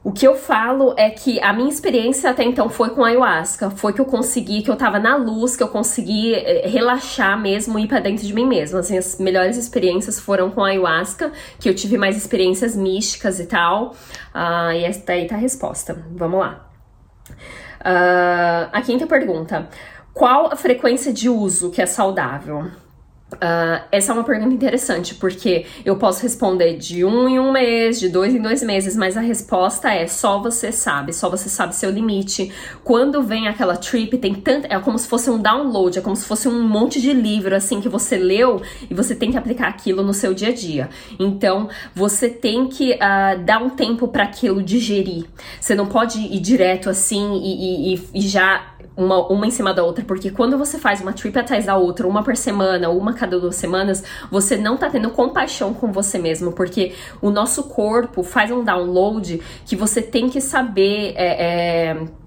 o 0.05 0.13
que 0.13 0.29
eu 0.29 0.37
falo 0.37 0.95
é 0.99 1.09
que 1.09 1.41
a 1.41 1.51
minha 1.51 1.71
experiência 1.71 2.29
até 2.29 2.45
então 2.45 2.69
foi 2.69 2.91
com 2.91 3.03
ayahuasca. 3.03 3.71
Foi 3.71 3.91
que 3.91 4.03
eu 4.03 4.05
consegui, 4.05 4.61
que 4.63 4.71
eu 4.71 4.77
tava 4.77 4.99
na 4.99 5.17
luz, 5.17 5.57
que 5.57 5.63
eu 5.63 5.69
consegui 5.69 6.35
eh, 6.35 6.69
relaxar 6.69 7.41
mesmo 7.41 7.79
e 7.79 7.85
ir 7.85 7.89
pra 7.89 8.01
dentro 8.01 8.27
de 8.27 8.35
mim 8.35 8.47
mesma. 8.47 8.81
Assim, 8.81 8.99
as 8.99 9.19
melhores 9.19 9.57
experiências 9.57 10.21
foram 10.21 10.51
com 10.51 10.63
ayahuasca, 10.63 11.33
que 11.59 11.71
eu 11.71 11.75
tive 11.75 11.97
mais 11.97 12.19
experiências 12.19 12.77
místicas 12.77 13.41
e 13.41 13.47
tal. 13.47 13.93
Uh, 14.35 14.73
e 14.75 14.85
essa 14.85 15.03
daí 15.07 15.27
tá 15.27 15.37
a 15.37 15.39
resposta. 15.39 16.05
Vamos 16.11 16.39
lá. 16.39 16.69
Uh, 17.81 18.69
a 18.73 18.83
quinta 18.83 19.07
pergunta: 19.07 19.71
Qual 20.13 20.53
a 20.53 20.57
frequência 20.57 21.15
de 21.15 21.31
uso 21.31 21.71
que 21.71 21.81
é 21.81 21.87
saudável? 21.87 22.71
Uh, 23.35 23.85
essa 23.91 24.13
é 24.13 24.15
uma 24.15 24.25
pergunta 24.25 24.55
interessante, 24.55 25.15
porque 25.15 25.67
eu 25.85 25.97
posso 25.97 26.23
responder 26.23 26.77
de 26.77 27.05
um 27.05 27.29
em 27.29 27.39
um 27.39 27.53
mês, 27.53 27.99
de 27.99 28.09
dois 28.09 28.35
em 28.35 28.41
dois 28.41 28.63
meses, 28.63 28.97
mas 28.97 29.17
a 29.17 29.21
resposta 29.21 29.93
é 29.93 30.07
só 30.07 30.41
você 30.41 30.71
sabe, 30.71 31.13
só 31.13 31.29
você 31.29 31.49
sabe 31.49 31.75
seu 31.75 31.91
limite. 31.91 32.53
Quando 32.83 33.23
vem 33.23 33.49
aquela 33.49 33.77
trip, 33.77 34.17
tem 34.19 34.35
tanto. 34.35 34.67
É 34.71 34.79
como 34.79 34.99
se 34.99 35.09
fosse 35.09 35.31
um 35.31 35.39
download, 35.39 35.99
é 35.99 36.03
como 36.03 36.17
se 36.17 36.25
fosse 36.25 36.49
um 36.49 36.63
monte 36.67 37.01
de 37.01 37.13
livro 37.13 37.55
assim 37.55 37.81
que 37.81 37.89
você 37.89 38.17
leu 38.17 38.63
e 38.89 38.95
você 38.95 39.15
tem 39.15 39.31
que 39.31 39.37
aplicar 39.37 39.69
aquilo 39.69 40.03
no 40.03 40.15
seu 40.15 40.35
dia 40.35 40.49
a 40.49 40.53
dia. 40.53 40.89
Então 41.19 41.69
você 41.95 42.29
tem 42.29 42.67
que 42.69 42.93
uh, 42.93 43.43
dar 43.45 43.63
um 43.63 43.71
tempo 43.71 44.09
para 44.09 44.25
aquilo 44.25 44.63
digerir. 44.63 45.25
Você 45.61 45.75
não 45.75 45.87
pode 45.87 46.19
ir 46.21 46.41
direto 46.41 46.89
assim 46.89 47.35
e, 47.43 47.95
e, 47.95 48.09
e 48.15 48.21
já 48.21 48.74
uma, 48.97 49.27
uma 49.29 49.47
em 49.47 49.51
cima 49.51 49.73
da 49.73 49.83
outra, 49.83 50.05
porque 50.05 50.31
quando 50.31 50.57
você 50.59 50.79
faz 50.79 51.01
uma 51.01 51.13
trip 51.13 51.39
atrás 51.39 51.67
da 51.67 51.77
outra, 51.77 52.07
uma 52.07 52.23
por 52.23 52.37
semana, 52.37 52.89
uma 52.91 53.13
cada 53.13 53.39
duas 53.39 53.57
semanas, 53.57 54.03
você 54.31 54.57
não 54.57 54.77
tá 54.77 54.89
tendo 54.89 55.11
compaixão 55.11 55.75
com 55.75 55.93
você 55.93 56.19
mesmo, 56.19 56.53
porque 56.53 56.93
o 57.21 57.31
nosso 57.31 57.65
corpo 57.65 58.23
faz 58.23 58.51
um 58.51 58.63
download 58.63 59.41
que 59.65 59.77
você 59.77 60.01
tem 60.01 60.29
que 60.29 60.41
saber. 60.41 61.15
É, 61.17 61.93
é, 61.93 62.25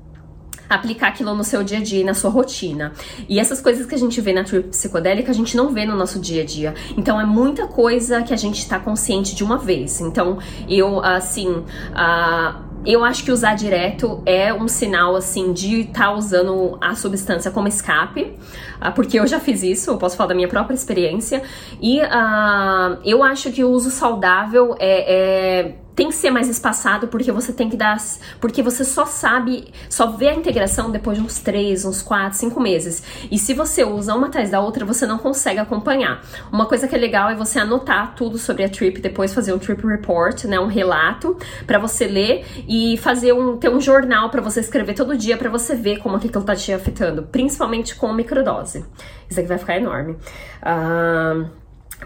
aplicar 0.69 1.07
aquilo 1.07 1.33
no 1.33 1.43
seu 1.43 1.63
dia 1.63 1.77
a 1.77 1.81
dia 1.81 2.03
na 2.03 2.13
sua 2.13 2.29
rotina. 2.29 2.91
E 3.27 3.39
essas 3.39 3.61
coisas 3.61 3.85
que 3.85 3.95
a 3.95 3.97
gente 3.97 4.19
vê 4.19 4.33
na 4.33 4.43
trip 4.43 4.69
psicodélica, 4.69 5.31
a 5.31 5.33
gente 5.33 5.55
não 5.55 5.73
vê 5.73 5.85
no 5.85 5.95
nosso 5.95 6.19
dia 6.19 6.41
a 6.41 6.45
dia. 6.45 6.73
Então 6.97 7.19
é 7.19 7.25
muita 7.25 7.67
coisa 7.67 8.21
que 8.21 8.33
a 8.33 8.37
gente 8.37 8.59
está 8.59 8.79
consciente 8.79 9.35
de 9.35 9.43
uma 9.43 9.57
vez. 9.57 10.01
Então 10.01 10.39
eu, 10.67 11.01
assim, 11.03 11.49
uh, 11.49 12.66
eu 12.85 13.03
acho 13.03 13.23
que 13.23 13.31
usar 13.31 13.55
direto 13.55 14.21
é 14.25 14.53
um 14.53 14.67
sinal 14.67 15.15
assim 15.15 15.51
de 15.53 15.81
estar 15.81 16.05
tá 16.05 16.13
usando 16.13 16.77
a 16.79 16.95
substância 16.95 17.51
como 17.51 17.67
escape, 17.67 18.33
uh, 18.81 18.91
porque 18.93 19.19
eu 19.19 19.27
já 19.27 19.39
fiz 19.39 19.63
isso, 19.63 19.91
eu 19.91 19.97
posso 19.97 20.15
falar 20.15 20.29
da 20.29 20.35
minha 20.35 20.47
própria 20.47 20.75
experiência. 20.75 21.41
E 21.81 21.99
uh, 21.99 22.99
eu 23.03 23.23
acho 23.23 23.51
que 23.51 23.63
o 23.63 23.69
uso 23.69 23.89
saudável 23.89 24.75
é, 24.79 25.65
é 25.65 25.75
tem 25.97 26.09
que 26.09 26.15
ser 26.15 26.29
mais 26.29 26.47
espaçado 26.47 27.07
porque 27.07 27.31
você 27.31 27.51
tem 27.51 27.67
que 27.71 27.75
dar. 27.75 27.97
Porque 28.39 28.61
você 28.61 28.85
só 28.85 29.07
sabe, 29.07 29.73
só 29.89 30.11
vê 30.11 30.29
a 30.29 30.35
integração 30.35 30.91
depois 30.91 31.17
de 31.17 31.23
uns 31.23 31.39
3, 31.39 31.85
uns 31.85 32.03
4, 32.03 32.37
5 32.37 32.59
meses. 32.61 33.03
E 33.31 33.39
se 33.39 33.55
você 33.55 33.83
usa 33.83 34.13
uma 34.13 34.27
atrás 34.27 34.51
da 34.51 34.61
outra, 34.61 34.85
você 34.85 35.07
não 35.07 35.17
consegue 35.17 35.59
acompanhar. 35.59 36.23
Uma 36.51 36.67
coisa 36.67 36.87
que 36.87 36.93
é 36.93 36.99
legal 36.99 37.31
é 37.31 37.35
você 37.35 37.57
anotar 37.57 38.13
tudo 38.15 38.37
sobre 38.37 38.63
a 38.63 38.69
trip, 38.69 39.01
depois 39.01 39.33
fazer 39.33 39.51
um 39.53 39.57
trip 39.57 39.83
report, 39.87 40.43
né? 40.43 40.59
Um 40.59 40.67
relato 40.67 41.35
para 41.65 41.79
você 41.79 42.05
ler 42.05 42.45
e 42.67 42.95
fazer 42.97 43.33
um. 43.33 43.57
ter 43.57 43.69
um 43.69 43.81
jornal 43.81 44.29
para 44.29 44.39
você 44.39 44.59
escrever 44.59 44.93
todo 44.93 45.17
dia 45.17 45.35
para 45.35 45.49
você 45.49 45.75
ver 45.75 45.97
como 45.97 46.15
aquilo 46.15 46.43
tá 46.43 46.55
te 46.55 46.71
afetando, 46.71 47.23
principalmente 47.23 47.95
com 47.95 48.13
microdose. 48.13 48.85
Isso 49.27 49.39
aqui 49.39 49.49
vai 49.49 49.57
ficar 49.57 49.77
enorme. 49.77 50.15
Uh, 50.61 51.49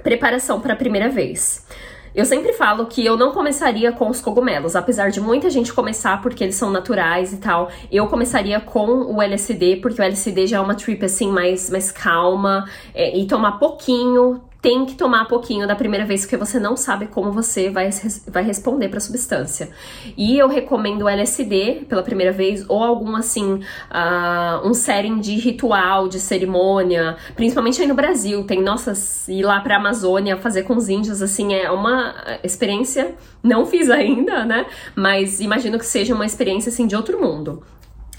preparação 0.02 0.62
para 0.62 0.72
a 0.72 0.78
primeira 0.78 1.10
vez. 1.10 1.66
Eu 2.14 2.26
sempre 2.26 2.52
falo 2.54 2.88
que 2.88 3.06
eu 3.06 3.16
não 3.16 3.32
começaria 3.32 3.92
com 3.92 4.10
os 4.10 4.20
cogumelos, 4.20 4.76
apesar 4.76 5.12
de 5.12 5.22
muita 5.22 5.50
gente 5.50 5.74
começar 5.74 6.22
porque 6.22 6.44
eles 6.44 6.56
são 6.56 6.70
naturais 6.70 7.32
e 7.32 7.38
tal. 7.38 7.70
Eu 7.90 8.08
começaria 8.08 8.60
com 8.60 9.14
o 9.14 9.22
LSD, 9.22 9.78
porque 9.78 10.02
o 10.02 10.04
LSD 10.04 10.48
já 10.48 10.58
é 10.58 10.60
uma 10.60 10.76
trip 10.76 11.06
assim 11.06 11.32
mais, 11.32 11.70
mais 11.70 11.90
calma 11.92 12.66
é, 12.94 13.18
e 13.18 13.26
tomar 13.26 13.54
pouquinho, 13.54 14.42
tem 14.62 14.86
que 14.86 14.94
tomar 14.94 15.26
pouquinho 15.26 15.68
da 15.68 15.76
primeira 15.76 16.06
vez, 16.06 16.22
porque 16.22 16.38
você 16.38 16.60
não 16.60 16.78
sabe 16.78 17.08
como 17.08 17.32
você 17.32 17.72
vai, 17.72 17.90
vai 18.28 18.44
responder 18.44 18.90
para 18.90 19.00
a 19.00 19.02
substância. 19.02 19.72
E 20.16 20.38
eu 20.38 20.48
recomendo 20.48 21.02
o 21.04 21.10
LSD 21.10 21.86
pela 21.90 22.04
primeira 22.04 22.32
vez, 22.32 22.64
ou 22.70 22.84
algum 22.84 23.16
assim, 23.16 23.54
uh, 23.56 24.68
um 24.68 24.74
setting 24.76 25.20
de 25.20 25.36
ritual, 25.36 26.08
de 26.08 26.20
cerimônia, 26.20 27.18
principalmente 27.36 27.82
aí 27.82 27.88
no 27.88 27.96
Brasil. 27.96 28.44
Tem, 28.44 28.62
nossa, 28.62 28.94
ir 29.32 29.42
lá 29.42 29.60
pra 29.62 29.78
Amazônia 29.78 30.38
fazer 30.38 30.62
com 30.62 30.76
os 30.76 30.90
índios, 30.90 31.24
assim, 31.24 31.56
é 31.56 31.72
uma 31.72 32.14
experiência. 32.44 33.16
Não 33.42 33.66
fiz 33.66 33.90
ainda, 33.90 34.46
né? 34.46 34.68
Mas 34.96 35.40
imagino 35.40 35.80
que 35.80 35.86
seja 35.88 36.14
uma 36.14 36.26
experiência 36.26 36.70
assim 36.70 36.86
de 36.86 36.96
outro 36.96 37.20
mundo. 37.20 37.64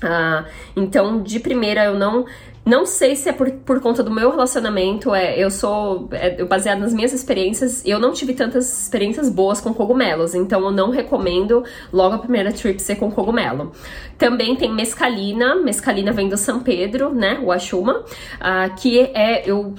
Uh, 0.02 0.44
então, 0.74 1.22
de 1.22 1.38
primeira, 1.38 1.84
eu 1.84 1.96
não 1.96 2.26
não 2.64 2.86
sei 2.86 3.16
se 3.16 3.28
é 3.28 3.32
por, 3.32 3.50
por 3.50 3.80
conta 3.80 4.04
do 4.04 4.10
meu 4.10 4.30
relacionamento, 4.30 5.12
é, 5.12 5.36
eu 5.36 5.50
sou, 5.50 6.08
é, 6.12 6.40
eu, 6.40 6.46
baseado 6.46 6.78
nas 6.78 6.94
minhas 6.94 7.12
experiências, 7.12 7.84
eu 7.84 7.98
não 7.98 8.12
tive 8.12 8.34
tantas 8.34 8.82
experiências 8.82 9.28
boas 9.28 9.60
com 9.60 9.74
cogumelos, 9.74 10.32
então 10.32 10.64
eu 10.64 10.70
não 10.70 10.90
recomendo 10.90 11.64
logo 11.92 12.14
a 12.14 12.18
primeira 12.18 12.52
trip 12.52 12.80
ser 12.80 12.96
com 12.96 13.10
cogumelo. 13.10 13.72
Também 14.16 14.54
tem 14.54 14.72
mescalina, 14.72 15.56
mescalina 15.56 16.12
vem 16.12 16.28
do 16.28 16.36
São 16.36 16.60
Pedro, 16.60 17.12
né, 17.12 17.40
o 17.42 17.50
Axuma, 17.50 17.98
uh, 18.00 18.74
que 18.76 19.00
é, 19.12 19.42
eu, 19.44 19.74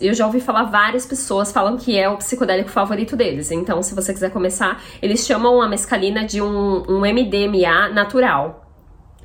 eu 0.00 0.14
já 0.14 0.24
ouvi 0.24 0.40
falar 0.40 0.64
várias 0.64 1.04
pessoas 1.04 1.52
falam 1.52 1.76
que 1.76 1.98
é 1.98 2.08
o 2.08 2.16
psicodélico 2.16 2.70
favorito 2.70 3.14
deles, 3.14 3.50
então 3.50 3.82
se 3.82 3.94
você 3.94 4.10
quiser 4.10 4.30
começar, 4.30 4.82
eles 5.02 5.26
chamam 5.26 5.60
a 5.60 5.68
mescalina 5.68 6.24
de 6.24 6.40
um, 6.40 6.82
um 6.88 7.00
MDMA 7.00 7.90
natural, 7.92 8.61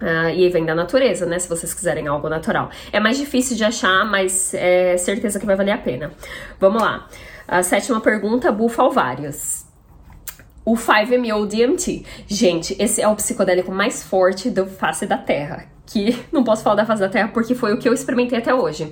Uh, 0.01 0.29
e 0.29 0.47
vem 0.49 0.63
da 0.63 0.75
natureza, 0.75 1.25
né? 1.25 1.39
Se 1.39 1.49
vocês 1.49 1.73
quiserem 1.73 2.07
algo 2.07 2.29
natural. 2.29 2.69
É 2.91 2.99
mais 2.99 3.17
difícil 3.17 3.57
de 3.57 3.63
achar, 3.63 4.05
mas 4.05 4.53
é 4.53 4.95
certeza 4.97 5.39
que 5.39 5.45
vai 5.45 5.55
valer 5.55 5.71
a 5.71 5.77
pena. 5.77 6.11
Vamos 6.59 6.81
lá. 6.81 7.07
A 7.47 7.63
sétima 7.63 7.99
pergunta, 7.99 8.51
bufalvários. 8.51 9.56
O 10.67 10.75
5-MeO 10.75 11.45
DMT. 11.45 12.03
Gente, 12.27 12.75
esse 12.77 13.01
é 13.01 13.07
o 13.07 13.15
psicodélico 13.15 13.71
mais 13.71 14.03
forte 14.03 14.49
do 14.49 14.65
face 14.65 15.05
da 15.05 15.17
Terra 15.17 15.65
que 15.85 16.21
não 16.33 16.43
posso 16.43 16.61
falar 16.61 16.75
da 16.75 16.85
fase 16.85 16.99
da 16.99 17.07
Terra 17.07 17.29
porque 17.33 17.55
foi 17.55 17.73
o 17.73 17.77
que 17.77 17.87
eu 17.87 17.93
experimentei 17.93 18.37
até 18.37 18.53
hoje. 18.53 18.91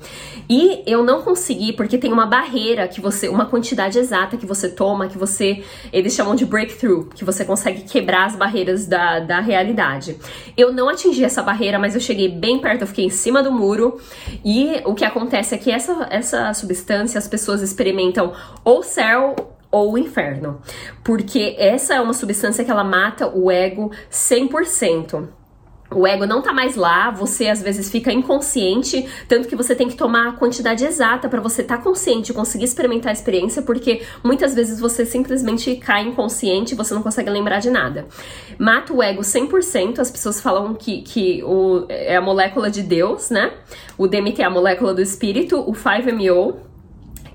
E 0.50 0.82
eu 0.88 1.03
não 1.03 1.22
consegui 1.22 1.74
porque 1.74 1.98
tem 1.98 2.13
uma 2.13 2.25
barreira 2.25 2.88
que 2.88 3.01
você, 3.01 3.27
uma 3.27 3.46
quantidade 3.46 4.00
exata 4.00 4.38
que 4.38 4.46
você 4.46 4.70
toma, 4.70 5.10
que 5.10 5.17
você, 5.17 5.65
eles 5.91 6.13
chamam 6.13 6.34
de 6.34 6.46
breakthrough, 6.46 7.10
que 7.13 7.25
você 7.25 7.44
consegue 7.44 7.82
quebrar 7.82 8.27
as 8.27 8.38
barreiras 8.38 8.88
da, 8.88 9.20
da 9.20 9.41
realidade. 9.41 10.15
Eu 10.55 10.72
não 10.72 10.88
atingi 10.88 11.25
essa 11.25 11.44
barreira, 11.44 11.77
mas 11.77 11.94
eu 11.94 12.00
cheguei 12.00 12.29
bem 12.29 12.58
perto, 12.60 12.84
eu 12.84 12.88
fiquei 12.88 13.03
em 13.03 13.10
cima 13.10 13.44
do 13.44 13.51
muro. 13.51 14.00
E 14.46 14.82
o 14.86 14.96
que 14.96 15.03
acontece 15.03 15.53
é 15.53 15.58
que 15.58 15.70
essa, 15.70 16.08
essa 16.10 16.53
substância 16.53 17.17
as 17.17 17.27
pessoas 17.27 17.62
experimentam 17.62 18.32
ou 18.63 18.82
céu 18.82 19.36
ou 19.75 19.94
o 19.94 19.98
inferno, 19.98 20.62
porque 21.03 21.53
essa 21.60 21.96
é 21.96 22.00
uma 22.00 22.13
substância 22.13 22.63
que 22.63 22.72
ela 22.72 22.84
mata 22.84 23.27
o 23.27 23.51
ego 23.51 23.91
100% 24.10 25.27
o 25.91 26.05
ego 26.05 26.25
não 26.25 26.41
tá 26.41 26.51
mais 26.51 26.75
lá, 26.75 27.12
você 27.12 27.48
às 27.48 27.62
vezes 27.62 27.89
fica 27.91 28.12
inconsciente, 28.12 29.08
tanto 29.27 29.48
que 29.48 29.55
você 29.55 29.75
tem 29.75 29.88
que 29.88 29.96
tomar 29.96 30.29
a 30.29 30.32
quantidade 30.34 30.84
exata 30.84 31.29
para 31.29 31.39
você 31.39 31.62
estar 31.62 31.77
tá 31.77 31.84
consciente 31.84 32.34
conseguir 32.34 32.65
experimentar 32.65 33.12
a 33.12 33.13
experiência, 33.13 33.62
porque 33.62 34.01
muitas 34.24 34.55
vezes 34.55 34.79
você 34.79 35.05
simplesmente 35.05 35.75
cai 35.75 36.03
inconsciente 36.03 36.74
e 36.74 36.77
você 36.77 36.94
não 36.94 37.03
consegue 37.03 37.29
lembrar 37.29 37.60
de 37.60 37.70
nada. 37.70 38.08
Mata 38.58 38.94
o 38.94 39.01
ego 39.01 39.22
100%, 39.22 40.00
as 40.00 40.10
pessoas 40.10 40.41
falam 40.41 40.74
que, 40.74 41.01
que 41.01 41.44
o, 41.44 41.86
é 41.88 42.15
a 42.15 42.22
molécula 42.22 42.70
de 42.70 42.82
Deus, 42.82 43.29
né? 43.29 43.53
O 43.98 44.08
DMT 44.08 44.41
é 44.41 44.46
a 44.46 44.50
molécula 44.50 44.94
do 44.94 45.01
espírito, 45.01 45.60
o 45.60 45.72
5-MeO 45.72 46.75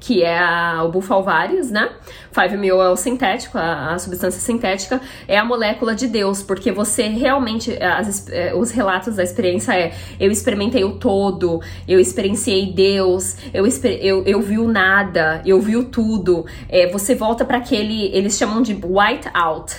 que 0.01 0.23
é 0.23 0.39
a, 0.39 0.83
o 0.83 0.89
bufalvários, 0.91 1.71
né? 1.71 1.91
5-MeO 2.33 2.81
é 2.81 2.89
o 2.89 2.97
sintético, 2.97 3.59
a, 3.59 3.93
a, 3.93 3.99
substância 3.99 4.41
sintética, 4.41 5.01
é 5.29 5.37
a 5.37 5.45
molécula 5.45 5.95
de 5.95 6.07
Deus, 6.07 6.43
porque 6.43 6.73
você 6.73 7.03
realmente, 7.09 7.77
as, 7.83 8.29
é, 8.31 8.55
os 8.55 8.71
relatos 8.71 9.17
da 9.17 9.23
experiência 9.23 9.73
é, 9.73 9.93
eu 10.19 10.31
experimentei 10.31 10.83
o 10.85 10.93
todo, 10.93 11.61
eu 11.87 12.01
experienciei 12.01 12.73
Deus, 12.73 13.37
eu, 13.53 13.67
eu, 14.01 14.25
eu 14.25 14.41
vi 14.41 14.59
o 14.59 14.67
nada, 14.67 15.43
eu 15.45 15.61
vi 15.61 15.77
o 15.77 15.85
tudo. 15.85 16.47
É, 16.69 16.91
você 16.91 17.15
volta 17.15 17.45
para 17.45 17.59
aquele, 17.59 18.07
eles 18.15 18.39
chamam 18.39 18.63
de 18.63 18.73
white 18.73 19.29
out, 19.35 19.77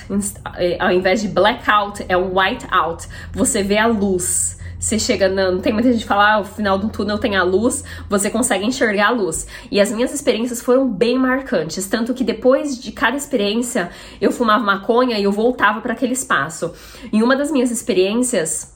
é, 0.57 0.77
ao 0.79 0.91
invés 0.91 1.21
de 1.21 1.27
blackout, 1.27 2.05
é 2.07 2.15
um 2.15 2.37
white 2.37 2.65
out. 2.69 3.07
Você 3.33 3.63
vê 3.63 3.77
a 3.77 3.87
luz. 3.87 4.60
Você 4.81 4.97
chega, 4.97 5.29
não, 5.29 5.59
tem 5.59 5.71
muita 5.71 5.91
gente 5.91 6.01
que 6.01 6.07
fala, 6.07 6.33
ah, 6.33 6.39
o 6.39 6.43
final 6.43 6.75
do 6.79 6.89
túnel 6.89 7.19
tem 7.19 7.35
a 7.35 7.43
luz, 7.43 7.83
você 8.09 8.31
consegue 8.31 8.65
enxergar 8.65 9.09
a 9.09 9.11
luz. 9.11 9.45
E 9.69 9.79
as 9.79 9.91
minhas 9.91 10.11
experiências 10.11 10.59
foram 10.59 10.89
bem 10.89 11.19
marcantes, 11.19 11.85
tanto 11.85 12.15
que 12.15 12.23
depois 12.23 12.81
de 12.81 12.91
cada 12.91 13.15
experiência 13.15 13.91
eu 14.19 14.31
fumava 14.31 14.63
maconha 14.63 15.19
e 15.19 15.23
eu 15.23 15.31
voltava 15.31 15.81
para 15.81 15.93
aquele 15.93 16.13
espaço. 16.13 16.73
Em 17.13 17.21
uma 17.21 17.35
das 17.35 17.51
minhas 17.51 17.69
experiências, 17.69 18.75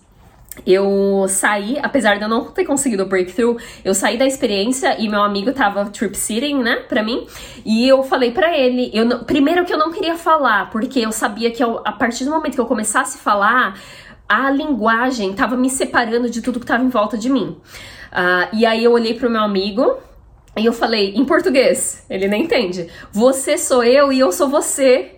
eu 0.66 1.26
saí, 1.28 1.80
apesar 1.82 2.18
de 2.18 2.22
eu 2.22 2.30
não 2.30 2.46
ter 2.46 2.66
conseguido 2.66 3.02
o 3.02 3.08
breakthrough, 3.08 3.58
eu 3.84 3.96
saí 3.96 4.16
da 4.16 4.28
experiência 4.28 5.02
e 5.02 5.10
meu 5.10 5.24
amigo 5.24 5.52
tava 5.52 5.86
trip 5.86 6.16
sitting, 6.16 6.60
né, 6.60 6.78
pra 6.88 7.02
mim, 7.02 7.26
e 7.66 7.88
eu 7.88 8.04
falei 8.04 8.32
para 8.32 8.56
ele, 8.56 8.92
eu 8.94 9.24
primeiro 9.26 9.66
que 9.66 9.74
eu 9.74 9.78
não 9.78 9.92
queria 9.92 10.16
falar, 10.16 10.70
porque 10.70 11.00
eu 11.00 11.12
sabia 11.12 11.50
que 11.50 11.64
eu, 11.64 11.82
a 11.84 11.92
partir 11.92 12.26
do 12.26 12.32
momento 12.32 12.54
que 12.54 12.62
eu 12.62 12.66
começasse 12.68 13.18
a 13.18 13.20
falar, 13.20 13.80
a 14.28 14.50
linguagem 14.50 15.32
estava 15.32 15.56
me 15.56 15.70
separando 15.70 16.30
de 16.30 16.42
tudo 16.42 16.60
que 16.60 16.66
estava 16.66 16.84
em 16.84 16.90
volta 16.90 17.18
de 17.18 17.30
mim. 17.30 17.58
Uh, 18.12 18.48
e 18.54 18.66
aí 18.66 18.84
eu 18.84 18.92
olhei 18.92 19.14
pro 19.14 19.30
meu 19.30 19.42
amigo 19.42 19.98
e 20.58 20.66
eu 20.66 20.74
falei 20.74 21.14
em 21.16 21.26
português, 21.26 22.06
ele 22.10 22.28
nem 22.28 22.44
entende. 22.44 22.90
Você 23.12 23.58
sou 23.58 23.84
eu 23.84 24.12
e 24.12 24.20
eu 24.20 24.32
sou 24.32 24.48
você. 24.48 25.15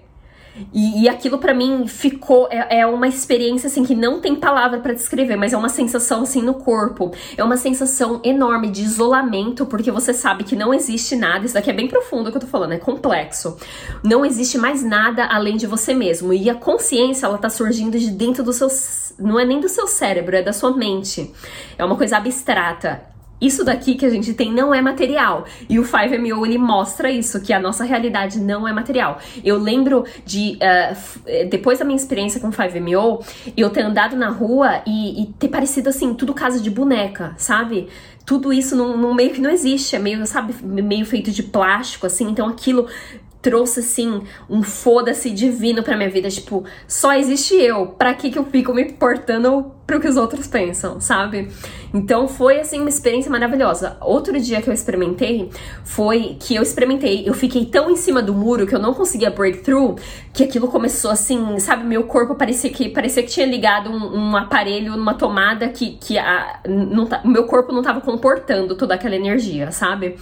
E, 0.74 1.04
e 1.04 1.10
aquilo 1.10 1.38
para 1.38 1.54
mim 1.54 1.88
ficou 1.88 2.48
é, 2.50 2.80
é, 2.80 2.88
uma 2.88 3.08
experiência 3.08 3.68
assim 3.68 3.84
que 3.84 3.96
não 3.96 4.20
tem 4.20 4.36
palavra 4.36 4.80
para 4.80 4.94
descrever, 4.94 5.36
mas 5.36 5.54
é 5.54 5.58
uma 5.58 5.70
sensação 5.70 6.24
assim 6.24 6.42
no 6.42 6.56
corpo. 6.56 7.12
É 7.36 7.44
uma 7.44 7.58
sensação 7.58 8.22
enorme 8.24 8.70
de 8.70 8.82
isolamento, 8.84 9.66
porque 9.66 9.92
você 9.92 10.14
sabe 10.14 10.44
que 10.44 10.56
não 10.56 10.74
existe 10.74 11.16
nada. 11.16 11.46
Isso 11.46 11.54
daqui 11.54 11.70
é 11.70 11.74
bem 11.74 11.88
profundo 11.88 12.32
que 12.32 12.38
eu 12.38 12.42
tô 12.42 12.48
falando, 12.48 12.74
é 12.74 12.78
complexo. 12.78 13.58
Não 14.04 14.26
existe 14.26 14.58
mais 14.58 14.84
nada 14.84 15.26
além 15.26 15.58
de 15.58 15.68
você 15.68 15.94
mesmo. 15.94 16.34
E 16.34 16.50
a 16.50 16.56
consciência, 16.56 17.26
ela 17.26 17.38
tá 17.38 17.50
surgindo 17.50 17.98
de 17.98 18.12
dentro 18.12 18.44
do 18.44 18.54
seu 18.54 18.70
não 19.20 19.40
é 19.40 19.46
nem 19.46 19.60
do 19.60 19.68
seu 19.68 19.88
cérebro, 19.88 20.36
é 20.36 20.44
da 20.44 20.54
sua 20.54 20.76
mente. 20.76 21.34
É 21.78 21.84
uma 21.84 21.96
coisa 21.96 22.18
abstrata 22.18 23.17
isso 23.40 23.64
daqui 23.64 23.96
que 23.96 24.06
a 24.06 24.10
gente 24.10 24.34
tem 24.34 24.52
não 24.52 24.74
é 24.74 24.82
material. 24.82 25.46
E 25.70 25.80
o 25.80 25.84
5MO 25.84 26.46
ele 26.46 26.58
mostra 26.58 27.10
isso, 27.12 27.42
que 27.42 27.54
a 27.54 27.60
nossa 27.60 27.84
realidade 27.84 28.40
não 28.40 28.68
é 28.68 28.74
material. 28.74 29.20
Eu 29.44 29.58
lembro 29.58 30.06
de, 30.26 30.58
uh, 30.58 31.48
depois 31.50 31.80
da 31.80 31.86
minha 31.86 31.98
experiência 31.98 32.40
com 32.40 32.50
5MO, 32.50 33.26
eu 33.56 33.70
ter 33.70 33.82
andado 33.82 34.16
na 34.16 34.30
rua 34.30 34.82
e, 34.86 35.24
e, 35.24 35.26
ter 35.34 35.50
parecido 35.50 35.90
assim, 35.90 36.14
tudo 36.14 36.34
casa 36.34 36.60
de 36.60 36.70
boneca, 36.70 37.34
sabe? 37.38 37.88
Tudo 38.26 38.52
isso 38.52 38.76
num, 38.76 38.98
num 38.98 39.14
meio 39.14 39.32
que 39.32 39.40
não 39.40 39.50
existe, 39.50 39.96
é 39.96 40.00
meio, 40.00 40.26
sabe, 40.26 40.54
meio 40.64 41.06
feito 41.06 41.32
de 41.32 41.44
plástico, 41.44 42.06
assim, 42.06 42.30
então 42.30 42.48
aquilo 42.48 42.88
trouxe 43.48 43.80
assim 43.80 44.24
um 44.50 44.62
foda-se 44.62 45.30
divino 45.30 45.82
pra 45.82 45.96
minha 45.96 46.10
vida, 46.10 46.30
tipo, 46.30 46.66
só 46.86 47.14
existe 47.14 47.56
eu, 47.56 47.88
pra 47.88 48.14
que 48.14 48.30
que 48.30 48.38
eu 48.38 48.44
fico 48.44 48.74
me 48.74 48.82
importando 48.82 49.72
pro 49.88 50.02
que 50.02 50.08
os 50.08 50.18
outros 50.18 50.48
pensam, 50.48 51.00
sabe? 51.00 51.48
Então 51.94 52.28
foi 52.28 52.60
assim 52.60 52.82
uma 52.82 52.90
experiência 52.90 53.32
maravilhosa. 53.32 53.96
Outro 54.02 54.38
dia 54.38 54.62
que 54.62 54.70
eu 54.70 54.74
experimentei 54.74 55.50
foi 55.86 56.36
que 56.38 56.54
eu 56.54 56.62
experimentei, 56.62 57.24
eu 57.26 57.34
fiquei 57.34 57.66
tão 57.66 57.90
em 57.90 57.96
cima 57.96 58.22
do 58.22 58.34
muro 58.34 58.68
que 58.68 58.76
eu 58.76 58.80
não 58.80 58.94
conseguia 58.94 59.32
breakthrough, 59.32 59.96
que 60.34 60.44
aquilo 60.44 60.68
começou 60.68 61.10
assim, 61.10 61.58
sabe, 61.60 61.86
meu 61.86 62.04
corpo 62.04 62.36
parecia 62.36 62.70
que 62.70 62.90
parecia 62.90 63.24
que 63.24 63.30
tinha 63.30 63.46
ligado 63.46 63.90
um, 63.90 64.18
um 64.18 64.36
aparelho 64.36 64.98
numa 64.98 65.14
tomada 65.14 65.70
que, 65.70 65.92
que 65.92 66.18
a, 66.18 66.60
não, 66.68 67.06
tá, 67.06 67.22
meu 67.24 67.46
corpo 67.46 67.72
não 67.72 67.82
tava 67.82 68.02
comportando 68.02 68.76
toda 68.76 68.94
aquela 68.94 69.16
energia, 69.16 69.72
sabe? 69.72 70.18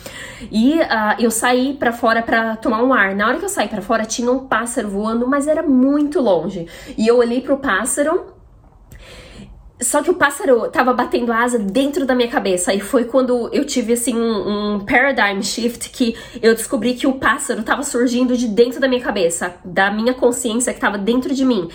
E 0.52 0.76
uh, 0.76 1.16
eu 1.18 1.32
saí 1.32 1.74
para 1.74 1.92
fora 1.92 2.22
para 2.22 2.56
tomar 2.58 2.84
um 2.84 2.94
ar. 2.94 3.15
Na 3.16 3.28
hora 3.28 3.40
que 3.40 3.46
eu 3.46 3.50
saí 3.50 3.68
para 3.68 3.82
fora 3.82 4.06
tinha 4.06 4.30
um 4.30 4.46
pássaro 4.46 4.90
voando, 4.90 5.28
mas 5.28 5.48
era 5.48 5.64
muito 5.64 6.20
longe. 6.20 6.68
E 6.98 7.08
eu 7.08 7.18
olhei 7.18 7.42
pro 7.42 7.58
pássaro 7.58 8.35
só 9.82 10.02
que 10.02 10.10
o 10.10 10.14
pássaro 10.14 10.70
tava 10.70 10.94
batendo 10.94 11.34
asa 11.34 11.60
dentro 11.60 12.06
da 12.06 12.16
minha 12.16 12.30
cabeça. 12.30 12.74
E 12.74 12.80
foi 12.80 13.04
quando 13.04 13.50
eu 13.52 13.66
tive, 13.66 13.92
assim, 13.92 14.16
um, 14.16 14.76
um, 14.76 14.80
paradigm 14.80 15.42
shift 15.42 15.90
que 15.90 16.16
eu 16.42 16.56
descobri 16.56 16.94
que 16.94 17.06
o 17.06 17.14
pássaro 17.14 17.62
tava 17.62 17.84
surgindo 17.84 18.38
de 18.38 18.48
dentro 18.48 18.80
da 18.80 18.88
minha 18.88 19.02
cabeça, 19.02 19.56
da 19.66 19.92
minha 19.92 20.14
consciência 20.14 20.74
que 20.74 20.80
tava 20.80 20.98
dentro 20.98 21.36
de 21.36 21.44
mim. 21.44 21.70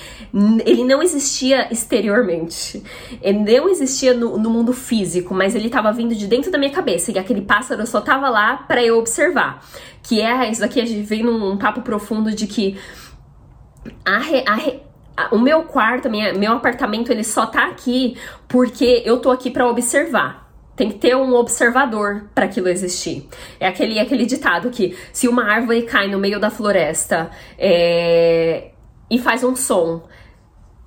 Ele 0.64 0.82
não 0.82 1.02
existia 1.02 1.70
exteriormente. 1.70 2.82
Ele 3.20 3.38
não 3.38 3.68
existia 3.68 4.14
no, 4.14 4.38
no 4.38 4.48
mundo 4.48 4.72
físico, 4.72 5.34
mas 5.34 5.54
ele 5.54 5.68
tava 5.68 5.92
vindo 5.92 6.14
de 6.14 6.26
dentro 6.26 6.50
da 6.50 6.56
minha 6.56 6.72
cabeça. 6.72 7.12
E 7.12 7.18
aquele 7.18 7.42
pássaro 7.42 7.86
só 7.86 8.00
tava 8.00 8.30
lá 8.30 8.56
para 8.56 8.82
eu 8.82 8.98
observar. 8.98 9.62
Que 10.02 10.22
é, 10.22 10.50
isso 10.50 10.62
daqui 10.62 10.80
a 10.80 10.86
gente 10.86 11.02
vem 11.02 11.22
num 11.22 11.58
papo 11.58 11.82
profundo 11.82 12.30
de 12.30 12.46
que 12.46 12.78
a, 14.04 14.18
re, 14.18 14.42
a 14.46 14.54
re, 14.54 14.80
o 15.30 15.38
meu 15.38 15.64
quarto, 15.64 16.08
minha, 16.08 16.32
meu 16.32 16.52
apartamento, 16.52 17.10
ele 17.10 17.24
só 17.24 17.46
tá 17.46 17.68
aqui 17.68 18.16
porque 18.48 19.02
eu 19.04 19.18
tô 19.18 19.30
aqui 19.30 19.50
para 19.50 19.66
observar. 19.66 20.50
Tem 20.76 20.90
que 20.90 20.98
ter 20.98 21.14
um 21.14 21.34
observador 21.34 22.30
para 22.34 22.46
aquilo 22.46 22.68
existir. 22.68 23.28
É 23.58 23.66
aquele, 23.66 23.98
aquele 23.98 24.24
ditado 24.24 24.70
que 24.70 24.96
se 25.12 25.28
uma 25.28 25.44
árvore 25.44 25.82
cai 25.82 26.08
no 26.08 26.18
meio 26.18 26.40
da 26.40 26.48
floresta 26.48 27.30
é, 27.58 28.70
e 29.10 29.18
faz 29.18 29.44
um 29.44 29.54
som, 29.54 30.02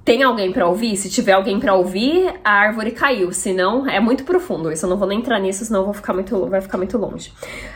tem 0.03 0.21
alguém 0.21 0.51
para 0.51 0.67
ouvir? 0.67 0.97
Se 0.97 1.09
tiver 1.09 1.31
alguém 1.31 1.59
para 1.59 1.75
ouvir, 1.75 2.33
a 2.43 2.51
árvore 2.51 2.91
caiu. 2.91 3.31
Se 3.31 3.53
não, 3.53 3.87
é 3.87 3.99
muito 3.99 4.23
profundo. 4.23 4.71
Isso 4.71 4.85
eu 4.85 4.89
não 4.89 4.97
vou 4.97 5.07
nem 5.07 5.19
entrar 5.19 5.39
nisso, 5.39 5.63
senão 5.63 5.85
vou 5.85 5.93
ficar 5.93 6.13
muito, 6.13 6.45
vai 6.47 6.59
ficar 6.59 6.77
muito 6.77 6.97
longe. 6.97 7.31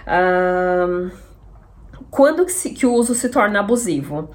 Um, 0.07 1.09
quando 2.09 2.45
que, 2.45 2.51
se, 2.51 2.71
que 2.71 2.85
o 2.85 2.93
uso 2.93 3.13
se 3.13 3.29
torna 3.29 3.59
abusivo? 3.59 4.29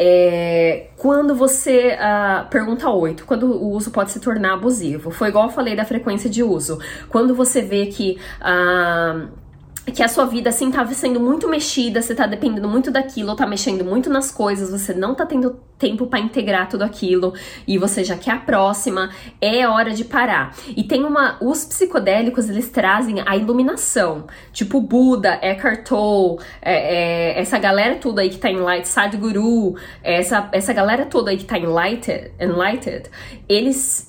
É, 0.00 0.86
quando 0.96 1.34
você 1.34 1.96
uh, 1.96 2.48
pergunta 2.48 2.88
8, 2.88 3.24
quando 3.24 3.46
o 3.46 3.72
uso 3.72 3.90
pode 3.90 4.12
se 4.12 4.20
tornar 4.20 4.54
abusivo? 4.54 5.10
Foi 5.10 5.28
igual 5.28 5.46
eu 5.46 5.50
falei 5.50 5.74
da 5.74 5.84
frequência 5.84 6.30
de 6.30 6.42
uso. 6.42 6.78
Quando 7.08 7.34
você 7.34 7.60
vê 7.60 7.86
que. 7.86 8.18
Uh, 8.40 9.47
que 9.92 10.02
a 10.02 10.08
sua 10.08 10.26
vida 10.26 10.50
assim 10.50 10.70
tá 10.70 10.86
sendo 10.86 11.20
muito 11.20 11.48
mexida, 11.48 12.02
você 12.02 12.14
tá 12.14 12.26
dependendo 12.26 12.68
muito 12.68 12.90
daquilo, 12.90 13.34
tá 13.34 13.46
mexendo 13.46 13.84
muito 13.84 14.10
nas 14.10 14.30
coisas, 14.30 14.70
você 14.70 14.92
não 14.94 15.14
tá 15.14 15.24
tendo 15.26 15.58
tempo 15.78 16.06
para 16.06 16.18
integrar 16.18 16.68
tudo 16.68 16.82
aquilo 16.82 17.32
e 17.66 17.78
você 17.78 18.02
já 18.02 18.16
quer 18.16 18.32
a 18.32 18.38
próxima, 18.38 19.10
é 19.40 19.66
hora 19.66 19.90
de 19.92 20.04
parar. 20.04 20.54
E 20.76 20.82
tem 20.82 21.04
uma 21.04 21.36
os 21.40 21.64
psicodélicos, 21.64 22.48
eles 22.48 22.68
trazem 22.68 23.22
a 23.24 23.36
iluminação, 23.36 24.26
tipo 24.52 24.80
Buda, 24.80 25.38
Eckhart 25.42 25.86
Tolle, 25.86 26.38
é, 26.60 27.34
é, 27.36 27.40
essa 27.40 27.58
galera 27.58 27.96
toda 27.96 28.22
aí 28.22 28.30
que 28.30 28.38
tá 28.38 28.50
em 28.50 28.56
Light, 28.56 28.86
Sadhguru, 28.86 29.76
essa 30.02 30.48
essa 30.52 30.72
galera 30.72 31.06
toda 31.06 31.30
aí 31.30 31.36
que 31.36 31.44
tá 31.44 31.58
enlightened, 31.58 32.32
enlightened 32.40 33.08
eles 33.48 34.08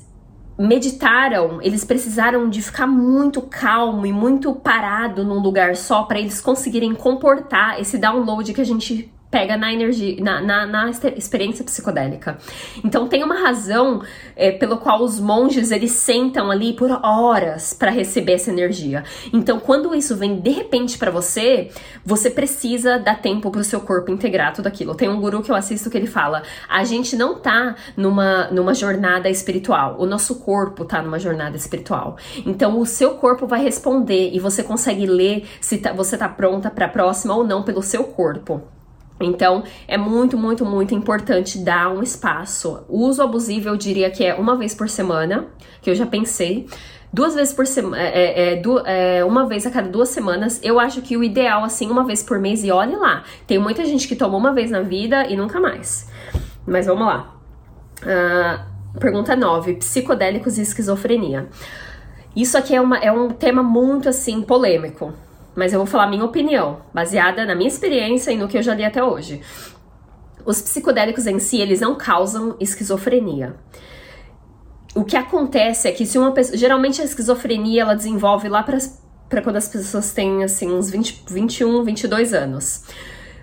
meditaram, 0.59 1.61
eles 1.61 1.85
precisaram 1.85 2.49
de 2.49 2.61
ficar 2.61 2.85
muito 2.85 3.41
calmo 3.41 4.05
e 4.05 4.11
muito 4.11 4.53
parado 4.53 5.23
num 5.23 5.39
lugar 5.39 5.77
só 5.77 6.03
para 6.03 6.19
eles 6.19 6.41
conseguirem 6.41 6.93
comportar 6.93 7.79
esse 7.79 7.97
download 7.97 8.53
que 8.53 8.59
a 8.59 8.65
gente 8.65 9.09
pega 9.31 9.55
na 9.55 9.71
energia, 9.71 10.21
na, 10.23 10.41
na, 10.41 10.65
na, 10.65 10.89
experiência 10.89 11.63
psicodélica. 11.63 12.37
Então 12.83 13.07
tem 13.07 13.23
uma 13.23 13.39
razão 13.39 14.01
é, 14.35 14.51
pelo 14.51 14.77
qual 14.77 15.03
os 15.03 15.19
monges 15.19 15.71
eles 15.71 15.91
sentam 15.91 16.49
ali 16.49 16.73
por 16.73 16.89
horas 17.03 17.73
para 17.73 17.91
receber 17.91 18.33
essa 18.33 18.49
energia. 18.49 19.03
Então 19.31 19.59
quando 19.59 19.93
isso 19.93 20.15
vem 20.15 20.39
de 20.39 20.49
repente 20.49 20.97
para 20.97 21.11
você, 21.11 21.69
você 22.03 22.29
precisa 22.29 22.97
dar 22.97 23.21
tempo 23.21 23.51
para 23.51 23.61
o 23.61 23.63
seu 23.63 23.81
corpo 23.81 24.11
integrar 24.11 24.53
tudo 24.53 24.67
aquilo. 24.67 24.95
Tem 24.95 25.07
um 25.07 25.21
guru 25.21 25.43
que 25.43 25.51
eu 25.51 25.55
assisto 25.55 25.89
que 25.89 25.97
ele 25.97 26.07
fala: 26.07 26.41
a 26.67 26.83
gente 26.83 27.15
não 27.15 27.35
tá 27.35 27.75
numa, 27.95 28.49
numa 28.49 28.73
jornada 28.73 29.29
espiritual, 29.29 29.95
o 29.99 30.05
nosso 30.07 30.39
corpo 30.39 30.85
tá 30.85 31.01
numa 31.01 31.19
jornada 31.19 31.55
espiritual. 31.55 32.17
Então 32.45 32.79
o 32.79 32.85
seu 32.85 33.11
corpo 33.15 33.45
vai 33.45 33.61
responder 33.61 34.31
e 34.33 34.39
você 34.39 34.63
consegue 34.63 35.05
ler 35.05 35.47
se 35.61 35.77
tá, 35.77 35.93
você 35.93 36.17
tá 36.17 36.27
pronta 36.27 36.71
para 36.71 36.87
a 36.87 36.89
próxima 36.89 37.35
ou 37.35 37.43
não 37.43 37.61
pelo 37.61 37.83
seu 37.83 38.03
corpo. 38.05 38.78
Então, 39.19 39.63
é 39.87 39.97
muito, 39.97 40.37
muito, 40.37 40.65
muito 40.65 40.95
importante 40.95 41.59
dar 41.59 41.91
um 41.91 42.01
espaço. 42.01 42.83
O 42.87 43.05
uso 43.05 43.21
abusivo, 43.21 43.67
eu 43.67 43.75
diria 43.75 44.09
que 44.09 44.23
é 44.23 44.33
uma 44.33 44.55
vez 44.55 44.73
por 44.73 44.89
semana, 44.89 45.47
que 45.81 45.89
eu 45.89 45.95
já 45.95 46.05
pensei. 46.05 46.67
Duas 47.11 47.33
vezes 47.33 47.53
por 47.53 47.65
semana, 47.65 48.01
é, 48.01 48.53
é, 48.53 48.61
é, 48.61 49.17
é, 49.17 49.25
uma 49.25 49.47
vez 49.47 49.65
a 49.65 49.71
cada 49.71 49.89
duas 49.89 50.09
semanas. 50.09 50.59
Eu 50.63 50.79
acho 50.79 51.01
que 51.01 51.17
o 51.17 51.23
ideal, 51.23 51.63
assim, 51.63 51.89
uma 51.89 52.05
vez 52.05 52.23
por 52.23 52.39
mês, 52.39 52.63
e 52.63 52.71
olhe 52.71 52.95
lá. 52.95 53.23
Tem 53.45 53.57
muita 53.57 53.83
gente 53.83 54.07
que 54.07 54.15
toma 54.15 54.37
uma 54.37 54.53
vez 54.53 54.71
na 54.71 54.81
vida 54.81 55.27
e 55.27 55.35
nunca 55.35 55.59
mais. 55.59 56.09
Mas 56.65 56.85
vamos 56.85 57.05
lá. 57.05 57.35
Uh, 58.03 58.99
pergunta 58.99 59.35
9: 59.35 59.73
psicodélicos 59.73 60.57
e 60.57 60.61
esquizofrenia. 60.61 61.49
Isso 62.35 62.57
aqui 62.57 62.75
é, 62.75 62.79
uma, 62.79 62.97
é 62.99 63.11
um 63.11 63.29
tema 63.29 63.63
muito, 63.63 64.07
assim, 64.07 64.41
polêmico 64.43 65.13
mas 65.59 65.73
eu 65.73 65.79
vou 65.79 65.85
falar 65.85 66.07
minha 66.07 66.23
opinião, 66.23 66.79
baseada 66.93 67.45
na 67.45 67.53
minha 67.53 67.67
experiência 67.67 68.31
e 68.31 68.37
no 68.37 68.47
que 68.47 68.57
eu 68.57 68.63
já 68.63 68.73
li 68.73 68.85
até 68.85 69.03
hoje. 69.03 69.41
Os 70.45 70.61
psicodélicos 70.61 71.27
em 71.27 71.37
si, 71.37 71.59
eles 71.59 71.81
não 71.81 71.95
causam 71.95 72.55
esquizofrenia. 72.61 73.57
O 74.95 75.03
que 75.03 75.17
acontece 75.17 75.89
é 75.89 75.91
que 75.91 76.05
se 76.05 76.17
uma 76.17 76.31
pessoa, 76.31 76.57
geralmente 76.57 77.01
a 77.01 77.03
esquizofrenia 77.03 77.81
ela 77.81 77.93
desenvolve 77.93 78.47
lá 78.47 78.63
para 78.63 79.41
quando 79.41 79.57
as 79.57 79.67
pessoas 79.67 80.13
têm 80.13 80.45
assim 80.45 80.71
uns 80.71 80.89
20, 80.89 81.25
21, 81.29 81.83
22 81.83 82.33
anos. 82.33 82.85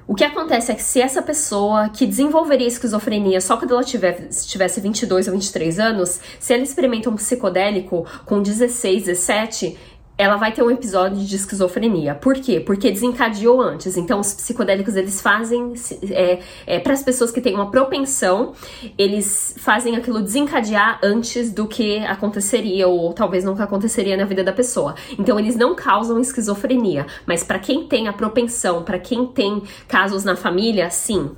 O 0.09 0.15
que 0.15 0.25
acontece 0.25 0.73
é 0.73 0.75
que 0.75 0.83
se 0.83 1.03
essa 1.03 1.21
pessoa 1.21 1.91
que 1.91 2.07
desenvolveria 2.07 2.67
esquizofrenia 2.67 3.41
só 3.43 3.59
quando 3.59 3.73
ela 3.73 3.85
tiver, 3.85 4.29
tivesse 4.29 4.81
22 4.81 5.27
ou 5.27 5.35
23 5.35 5.79
anos, 5.79 6.19
se 6.41 6.55
ela 6.55 6.63
experimenta 6.63 7.11
um 7.11 7.17
psicodélico 7.17 8.07
com 8.25 8.41
16, 8.41 9.05
17, 9.05 9.77
ela 10.19 10.37
vai 10.37 10.53
ter 10.53 10.63
um 10.63 10.71
episódio 10.71 11.19
de 11.19 11.37
esquizofrenia. 11.37 12.15
Por 12.15 12.35
quê? 12.35 12.59
Porque 12.59 12.91
desencadeou 12.91 13.61
antes. 13.61 13.97
Então, 13.97 14.19
os 14.21 14.33
psicodélicos 14.33 14.97
eles 14.97 15.21
fazem 15.21 15.75
é, 16.11 16.39
é, 16.67 16.79
para 16.79 16.95
as 16.95 17.03
pessoas 17.03 17.31
que 17.31 17.41
têm 17.41 17.55
uma 17.55 17.71
propensão, 17.71 18.55
eles 18.97 19.55
fazem 19.59 19.95
aquilo 19.95 20.23
desencadear 20.23 20.99
antes 21.03 21.53
do 21.53 21.67
que 21.67 21.99
aconteceria 21.99 22.89
ou 22.89 23.13
talvez 23.13 23.45
nunca 23.45 23.65
aconteceria 23.65 24.17
na 24.17 24.25
vida 24.25 24.43
da 24.43 24.53
pessoa. 24.53 24.95
Então, 25.19 25.39
eles 25.39 25.57
não 25.57 25.75
causam 25.75 26.19
esquizofrenia, 26.19 27.07
mas 27.27 27.45
para 27.45 27.59
quem 27.59 27.87
tem 27.87 28.09
a 28.09 28.13
propensão, 28.13 28.83
para 28.83 28.99
quem 28.99 29.27
tem 29.27 29.63
casos 29.87 30.25
na 30.25 30.35
família, 30.35 30.89
sim, 30.89 31.31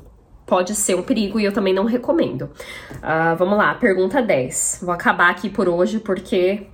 pode 0.46 0.74
ser 0.74 0.94
um 0.94 1.02
perigo 1.02 1.40
e 1.40 1.44
eu 1.44 1.52
também 1.52 1.74
não 1.74 1.84
recomendo. 1.84 2.42
Uh, 2.96 3.36
vamos 3.36 3.58
lá, 3.58 3.74
pergunta 3.74 4.22
10. 4.22 4.80
Vou 4.82 4.94
acabar 4.94 5.30
aqui 5.30 5.50
por 5.50 5.68
hoje 5.68 5.98
porque 5.98 6.66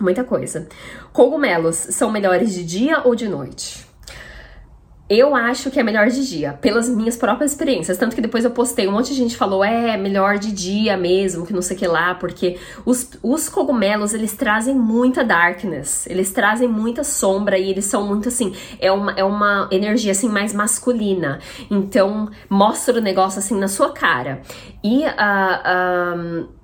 Muita 0.00 0.24
coisa. 0.24 0.66
Cogumelos 1.12 1.76
são 1.76 2.10
melhores 2.10 2.54
de 2.54 2.64
dia 2.64 3.02
ou 3.04 3.14
de 3.14 3.28
noite? 3.28 3.90
Eu 5.10 5.34
acho 5.34 5.72
que 5.72 5.80
é 5.80 5.82
melhor 5.82 6.06
de 6.06 6.24
dia, 6.24 6.52
pelas 6.52 6.88
minhas 6.88 7.16
próprias 7.16 7.50
experiências. 7.50 7.98
Tanto 7.98 8.14
que 8.14 8.22
depois 8.22 8.44
eu 8.44 8.52
postei, 8.52 8.86
um 8.86 8.92
monte 8.92 9.08
de 9.08 9.16
gente 9.16 9.36
falou, 9.36 9.64
é 9.64 9.96
melhor 9.96 10.38
de 10.38 10.52
dia 10.52 10.96
mesmo, 10.96 11.44
que 11.44 11.52
não 11.52 11.60
sei 11.60 11.76
o 11.76 11.80
que 11.80 11.86
lá, 11.88 12.14
porque 12.14 12.58
os, 12.86 13.10
os 13.20 13.48
cogumelos, 13.48 14.14
eles 14.14 14.34
trazem 14.34 14.72
muita 14.72 15.24
darkness, 15.24 16.06
eles 16.06 16.32
trazem 16.32 16.68
muita 16.68 17.02
sombra 17.02 17.58
e 17.58 17.68
eles 17.68 17.86
são 17.86 18.06
muito 18.06 18.28
assim, 18.28 18.54
é 18.78 18.92
uma, 18.92 19.10
é 19.14 19.24
uma 19.24 19.68
energia 19.72 20.12
assim 20.12 20.28
mais 20.28 20.54
masculina. 20.54 21.40
Então, 21.68 22.30
mostra 22.48 22.96
o 22.96 23.00
negócio 23.00 23.40
assim 23.40 23.58
na 23.58 23.66
sua 23.66 23.92
cara. 23.92 24.42
E 24.82 25.04
a. 25.04 26.14
Uh, 26.16 26.42
uh, 26.44 26.59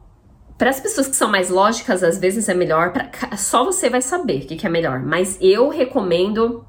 para 0.58 0.70
as 0.70 0.80
pessoas 0.80 1.06
que 1.06 1.16
são 1.16 1.30
mais 1.30 1.50
lógicas, 1.50 2.02
às 2.02 2.18
vezes 2.18 2.48
é 2.48 2.54
melhor, 2.54 2.92
pra, 2.92 3.10
só 3.36 3.64
você 3.64 3.90
vai 3.90 4.00
saber 4.00 4.42
o 4.42 4.46
que, 4.46 4.56
que 4.56 4.66
é 4.66 4.70
melhor. 4.70 5.00
Mas 5.00 5.36
eu 5.40 5.68
recomendo 5.68 6.64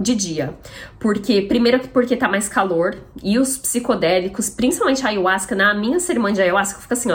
de 0.00 0.14
dia. 0.14 0.54
Porque, 0.98 1.42
primeiro, 1.42 1.78
porque 1.88 2.16
tá 2.16 2.26
mais 2.26 2.48
calor 2.48 2.96
e 3.22 3.38
os 3.38 3.58
psicodélicos, 3.58 4.48
principalmente 4.48 5.04
a 5.04 5.10
ayahuasca, 5.10 5.54
na 5.54 5.74
minha 5.74 6.00
cerimônia 6.00 6.36
de 6.36 6.42
ayahuasca, 6.42 6.80
fica 6.80 6.94
assim. 6.94 7.10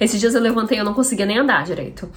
Esses 0.00 0.20
dias 0.20 0.34
eu 0.34 0.40
levantei 0.40 0.78
e 0.78 0.80
eu 0.80 0.84
não 0.84 0.94
conseguia 0.94 1.24
nem 1.24 1.38
andar 1.38 1.64
direito. 1.64 2.10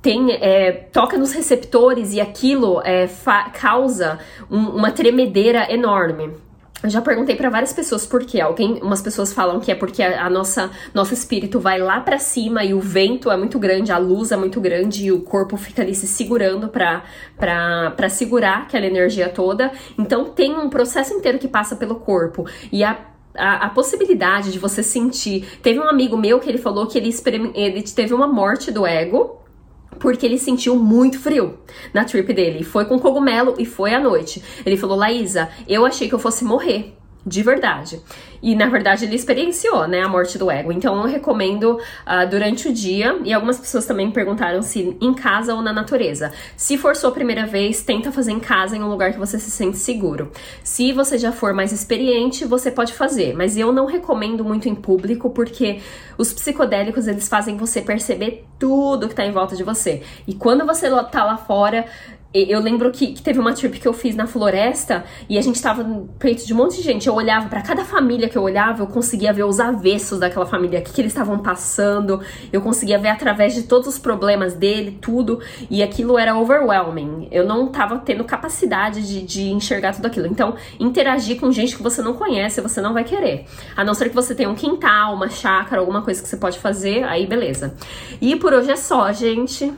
Tem, 0.00 0.32
é, 0.32 0.70
toca 0.70 1.16
nos 1.16 1.32
receptores 1.32 2.12
e 2.12 2.20
aquilo 2.20 2.80
é, 2.84 3.08
causa 3.54 4.18
um, 4.50 4.58
uma 4.58 4.92
tremedeira 4.92 5.72
enorme. 5.72 6.30
Eu 6.84 6.90
já 6.90 7.00
perguntei 7.00 7.34
para 7.34 7.48
várias 7.48 7.72
pessoas 7.72 8.04
por 8.04 8.26
quê. 8.26 8.42
Alguém, 8.42 8.78
umas 8.82 9.00
pessoas 9.00 9.32
falam 9.32 9.58
que 9.58 9.72
é 9.72 9.74
porque 9.74 10.02
a, 10.02 10.26
a 10.26 10.28
nossa 10.28 10.70
nosso 10.92 11.14
espírito 11.14 11.58
vai 11.58 11.78
lá 11.78 11.98
para 11.98 12.18
cima 12.18 12.62
e 12.62 12.74
o 12.74 12.78
vento 12.78 13.30
é 13.30 13.38
muito 13.38 13.58
grande, 13.58 13.90
a 13.90 13.96
luz 13.96 14.32
é 14.32 14.36
muito 14.36 14.60
grande 14.60 15.06
e 15.06 15.10
o 15.10 15.22
corpo 15.22 15.56
fica 15.56 15.80
ali 15.80 15.94
se 15.94 16.06
segurando 16.06 16.68
para 16.68 17.02
para 17.38 18.08
segurar 18.10 18.64
aquela 18.64 18.84
energia 18.84 19.30
toda. 19.30 19.72
Então 19.98 20.26
tem 20.26 20.54
um 20.54 20.68
processo 20.68 21.14
inteiro 21.14 21.38
que 21.38 21.48
passa 21.48 21.74
pelo 21.74 21.94
corpo 21.94 22.46
e 22.70 22.84
a 22.84 22.98
a, 23.36 23.66
a, 23.66 23.68
possibilidade 23.70 24.52
de 24.52 24.60
você 24.60 24.80
sentir. 24.80 25.58
Teve 25.60 25.80
um 25.80 25.88
amigo 25.88 26.16
meu 26.16 26.38
que 26.38 26.48
ele 26.48 26.58
falou 26.58 26.86
que 26.86 26.96
ele, 26.96 27.10
ele 27.56 27.82
teve 27.82 28.14
uma 28.14 28.28
morte 28.28 28.70
do 28.70 28.86
ego 28.86 29.43
porque 29.98 30.24
ele 30.26 30.38
sentiu 30.38 30.76
muito 30.76 31.18
frio 31.18 31.58
na 31.92 32.04
trip 32.04 32.32
dele. 32.32 32.64
Foi 32.64 32.84
com 32.84 32.98
cogumelo 32.98 33.54
e 33.58 33.64
foi 33.64 33.94
à 33.94 34.00
noite. 34.00 34.42
Ele 34.64 34.76
falou: 34.76 34.96
Laísa, 34.96 35.48
eu 35.68 35.84
achei 35.84 36.08
que 36.08 36.14
eu 36.14 36.18
fosse 36.18 36.44
morrer 36.44 36.94
de 37.26 37.42
verdade. 37.42 38.00
E 38.42 38.54
na 38.54 38.66
verdade 38.68 39.06
ele 39.06 39.14
experienciou, 39.14 39.88
né, 39.88 40.02
a 40.02 40.08
morte 40.08 40.36
do 40.36 40.50
ego. 40.50 40.70
Então 40.70 40.96
eu 41.00 41.06
recomendo 41.06 41.78
uh, 41.78 42.28
durante 42.28 42.68
o 42.68 42.72
dia. 42.72 43.18
E 43.24 43.32
algumas 43.32 43.58
pessoas 43.58 43.86
também 43.86 44.10
perguntaram 44.10 44.60
se 44.60 44.96
em 45.00 45.14
casa 45.14 45.54
ou 45.54 45.62
na 45.62 45.72
natureza. 45.72 46.32
Se 46.56 46.76
for 46.76 46.94
sua 46.94 47.10
primeira 47.10 47.46
vez, 47.46 47.82
tenta 47.82 48.12
fazer 48.12 48.32
em 48.32 48.40
casa, 48.40 48.76
em 48.76 48.82
um 48.82 48.88
lugar 48.88 49.12
que 49.12 49.18
você 49.18 49.38
se 49.38 49.50
sente 49.50 49.78
seguro. 49.78 50.30
Se 50.62 50.92
você 50.92 51.16
já 51.16 51.32
for 51.32 51.54
mais 51.54 51.72
experiente, 51.72 52.44
você 52.44 52.70
pode 52.70 52.92
fazer. 52.92 53.34
Mas 53.34 53.56
eu 53.56 53.72
não 53.72 53.86
recomendo 53.86 54.44
muito 54.44 54.68
em 54.68 54.74
público, 54.74 55.30
porque 55.30 55.80
os 56.18 56.32
psicodélicos 56.32 57.08
eles 57.08 57.28
fazem 57.28 57.56
você 57.56 57.80
perceber 57.80 58.44
tudo 58.58 59.08
que 59.08 59.14
tá 59.14 59.24
em 59.24 59.32
volta 59.32 59.56
de 59.56 59.64
você. 59.64 60.02
E 60.26 60.34
quando 60.34 60.66
você 60.66 60.88
tá 61.10 61.24
lá 61.24 61.36
fora, 61.36 61.86
eu 62.34 62.58
lembro 62.58 62.90
que, 62.90 63.12
que, 63.12 63.22
teve 63.22 63.38
uma 63.38 63.52
trip 63.52 63.78
que 63.78 63.86
eu 63.86 63.92
fiz 63.92 64.16
na 64.16 64.26
floresta 64.26 65.04
e 65.28 65.38
a 65.38 65.40
gente 65.40 65.62
tava 65.62 65.84
no 65.84 66.08
peito 66.18 66.44
de 66.44 66.52
um 66.52 66.56
monte 66.56 66.78
de 66.78 66.82
gente. 66.82 67.06
Eu 67.06 67.14
olhava 67.14 67.48
para 67.48 67.62
cada 67.62 67.84
família 67.84 68.28
que 68.28 68.36
eu 68.36 68.42
olhava, 68.42 68.82
eu 68.82 68.88
conseguia 68.88 69.32
ver 69.32 69.44
os 69.44 69.60
avessos 69.60 70.18
daquela 70.18 70.44
família, 70.44 70.80
o 70.80 70.82
que, 70.82 70.92
que 70.92 71.00
eles 71.00 71.12
estavam 71.12 71.38
passando. 71.38 72.20
Eu 72.52 72.60
conseguia 72.60 72.98
ver 72.98 73.10
através 73.10 73.54
de 73.54 73.62
todos 73.62 73.86
os 73.86 73.98
problemas 74.00 74.54
dele, 74.54 74.98
tudo. 75.00 75.40
E 75.70 75.80
aquilo 75.80 76.18
era 76.18 76.36
overwhelming. 76.36 77.28
Eu 77.30 77.46
não 77.46 77.68
tava 77.68 77.98
tendo 77.98 78.24
capacidade 78.24 79.06
de, 79.06 79.22
de 79.22 79.50
enxergar 79.50 79.94
tudo 79.94 80.06
aquilo. 80.06 80.26
Então, 80.26 80.56
interagir 80.80 81.38
com 81.38 81.52
gente 81.52 81.76
que 81.76 81.82
você 81.84 82.02
não 82.02 82.14
conhece, 82.14 82.60
você 82.60 82.80
não 82.80 82.92
vai 82.92 83.04
querer. 83.04 83.44
A 83.76 83.84
não 83.84 83.94
ser 83.94 84.08
que 84.08 84.14
você 84.14 84.34
tenha 84.34 84.50
um 84.50 84.56
quintal, 84.56 85.14
uma 85.14 85.28
chácara, 85.28 85.80
alguma 85.80 86.02
coisa 86.02 86.20
que 86.20 86.28
você 86.28 86.36
pode 86.36 86.58
fazer, 86.58 87.04
aí 87.04 87.28
beleza. 87.28 87.76
E 88.20 88.34
por 88.34 88.52
hoje 88.52 88.72
é 88.72 88.76
só, 88.76 89.12
gente. 89.12 89.72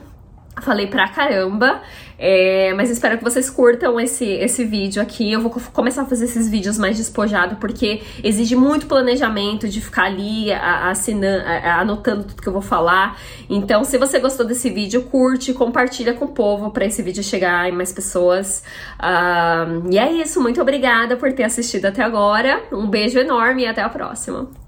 Falei 0.61 0.87
pra 0.87 1.07
caramba. 1.07 1.81
É, 2.19 2.73
mas 2.73 2.89
espero 2.89 3.17
que 3.17 3.23
vocês 3.23 3.49
curtam 3.49 3.99
esse, 3.99 4.25
esse 4.25 4.65
vídeo 4.65 5.01
aqui. 5.01 5.31
Eu 5.31 5.41
vou 5.41 5.51
começar 5.71 6.01
a 6.01 6.05
fazer 6.05 6.25
esses 6.25 6.49
vídeos 6.49 6.77
mais 6.77 6.97
despojado, 6.97 7.57
porque 7.57 8.01
exige 8.23 8.55
muito 8.55 8.87
planejamento 8.87 9.67
de 9.67 9.79
ficar 9.79 10.05
ali 10.05 10.51
assinando, 10.51 11.43
anotando 11.63 12.23
tudo 12.23 12.41
que 12.41 12.47
eu 12.47 12.53
vou 12.53 12.61
falar. 12.61 13.19
Então, 13.49 13.83
se 13.83 13.97
você 13.97 14.19
gostou 14.19 14.45
desse 14.45 14.69
vídeo, 14.69 15.03
curte, 15.03 15.53
compartilha 15.53 16.13
com 16.13 16.25
o 16.25 16.29
povo 16.29 16.71
para 16.71 16.85
esse 16.85 17.01
vídeo 17.01 17.23
chegar 17.23 17.69
em 17.69 17.71
mais 17.71 17.93
pessoas. 17.93 18.63
Uh, 18.99 19.91
e 19.91 19.97
é 19.97 20.11
isso, 20.11 20.41
muito 20.41 20.61
obrigada 20.61 21.15
por 21.15 21.31
ter 21.33 21.43
assistido 21.43 21.85
até 21.85 22.03
agora. 22.03 22.63
Um 22.71 22.87
beijo 22.87 23.19
enorme 23.19 23.63
e 23.63 23.67
até 23.67 23.81
a 23.81 23.89
próxima. 23.89 24.66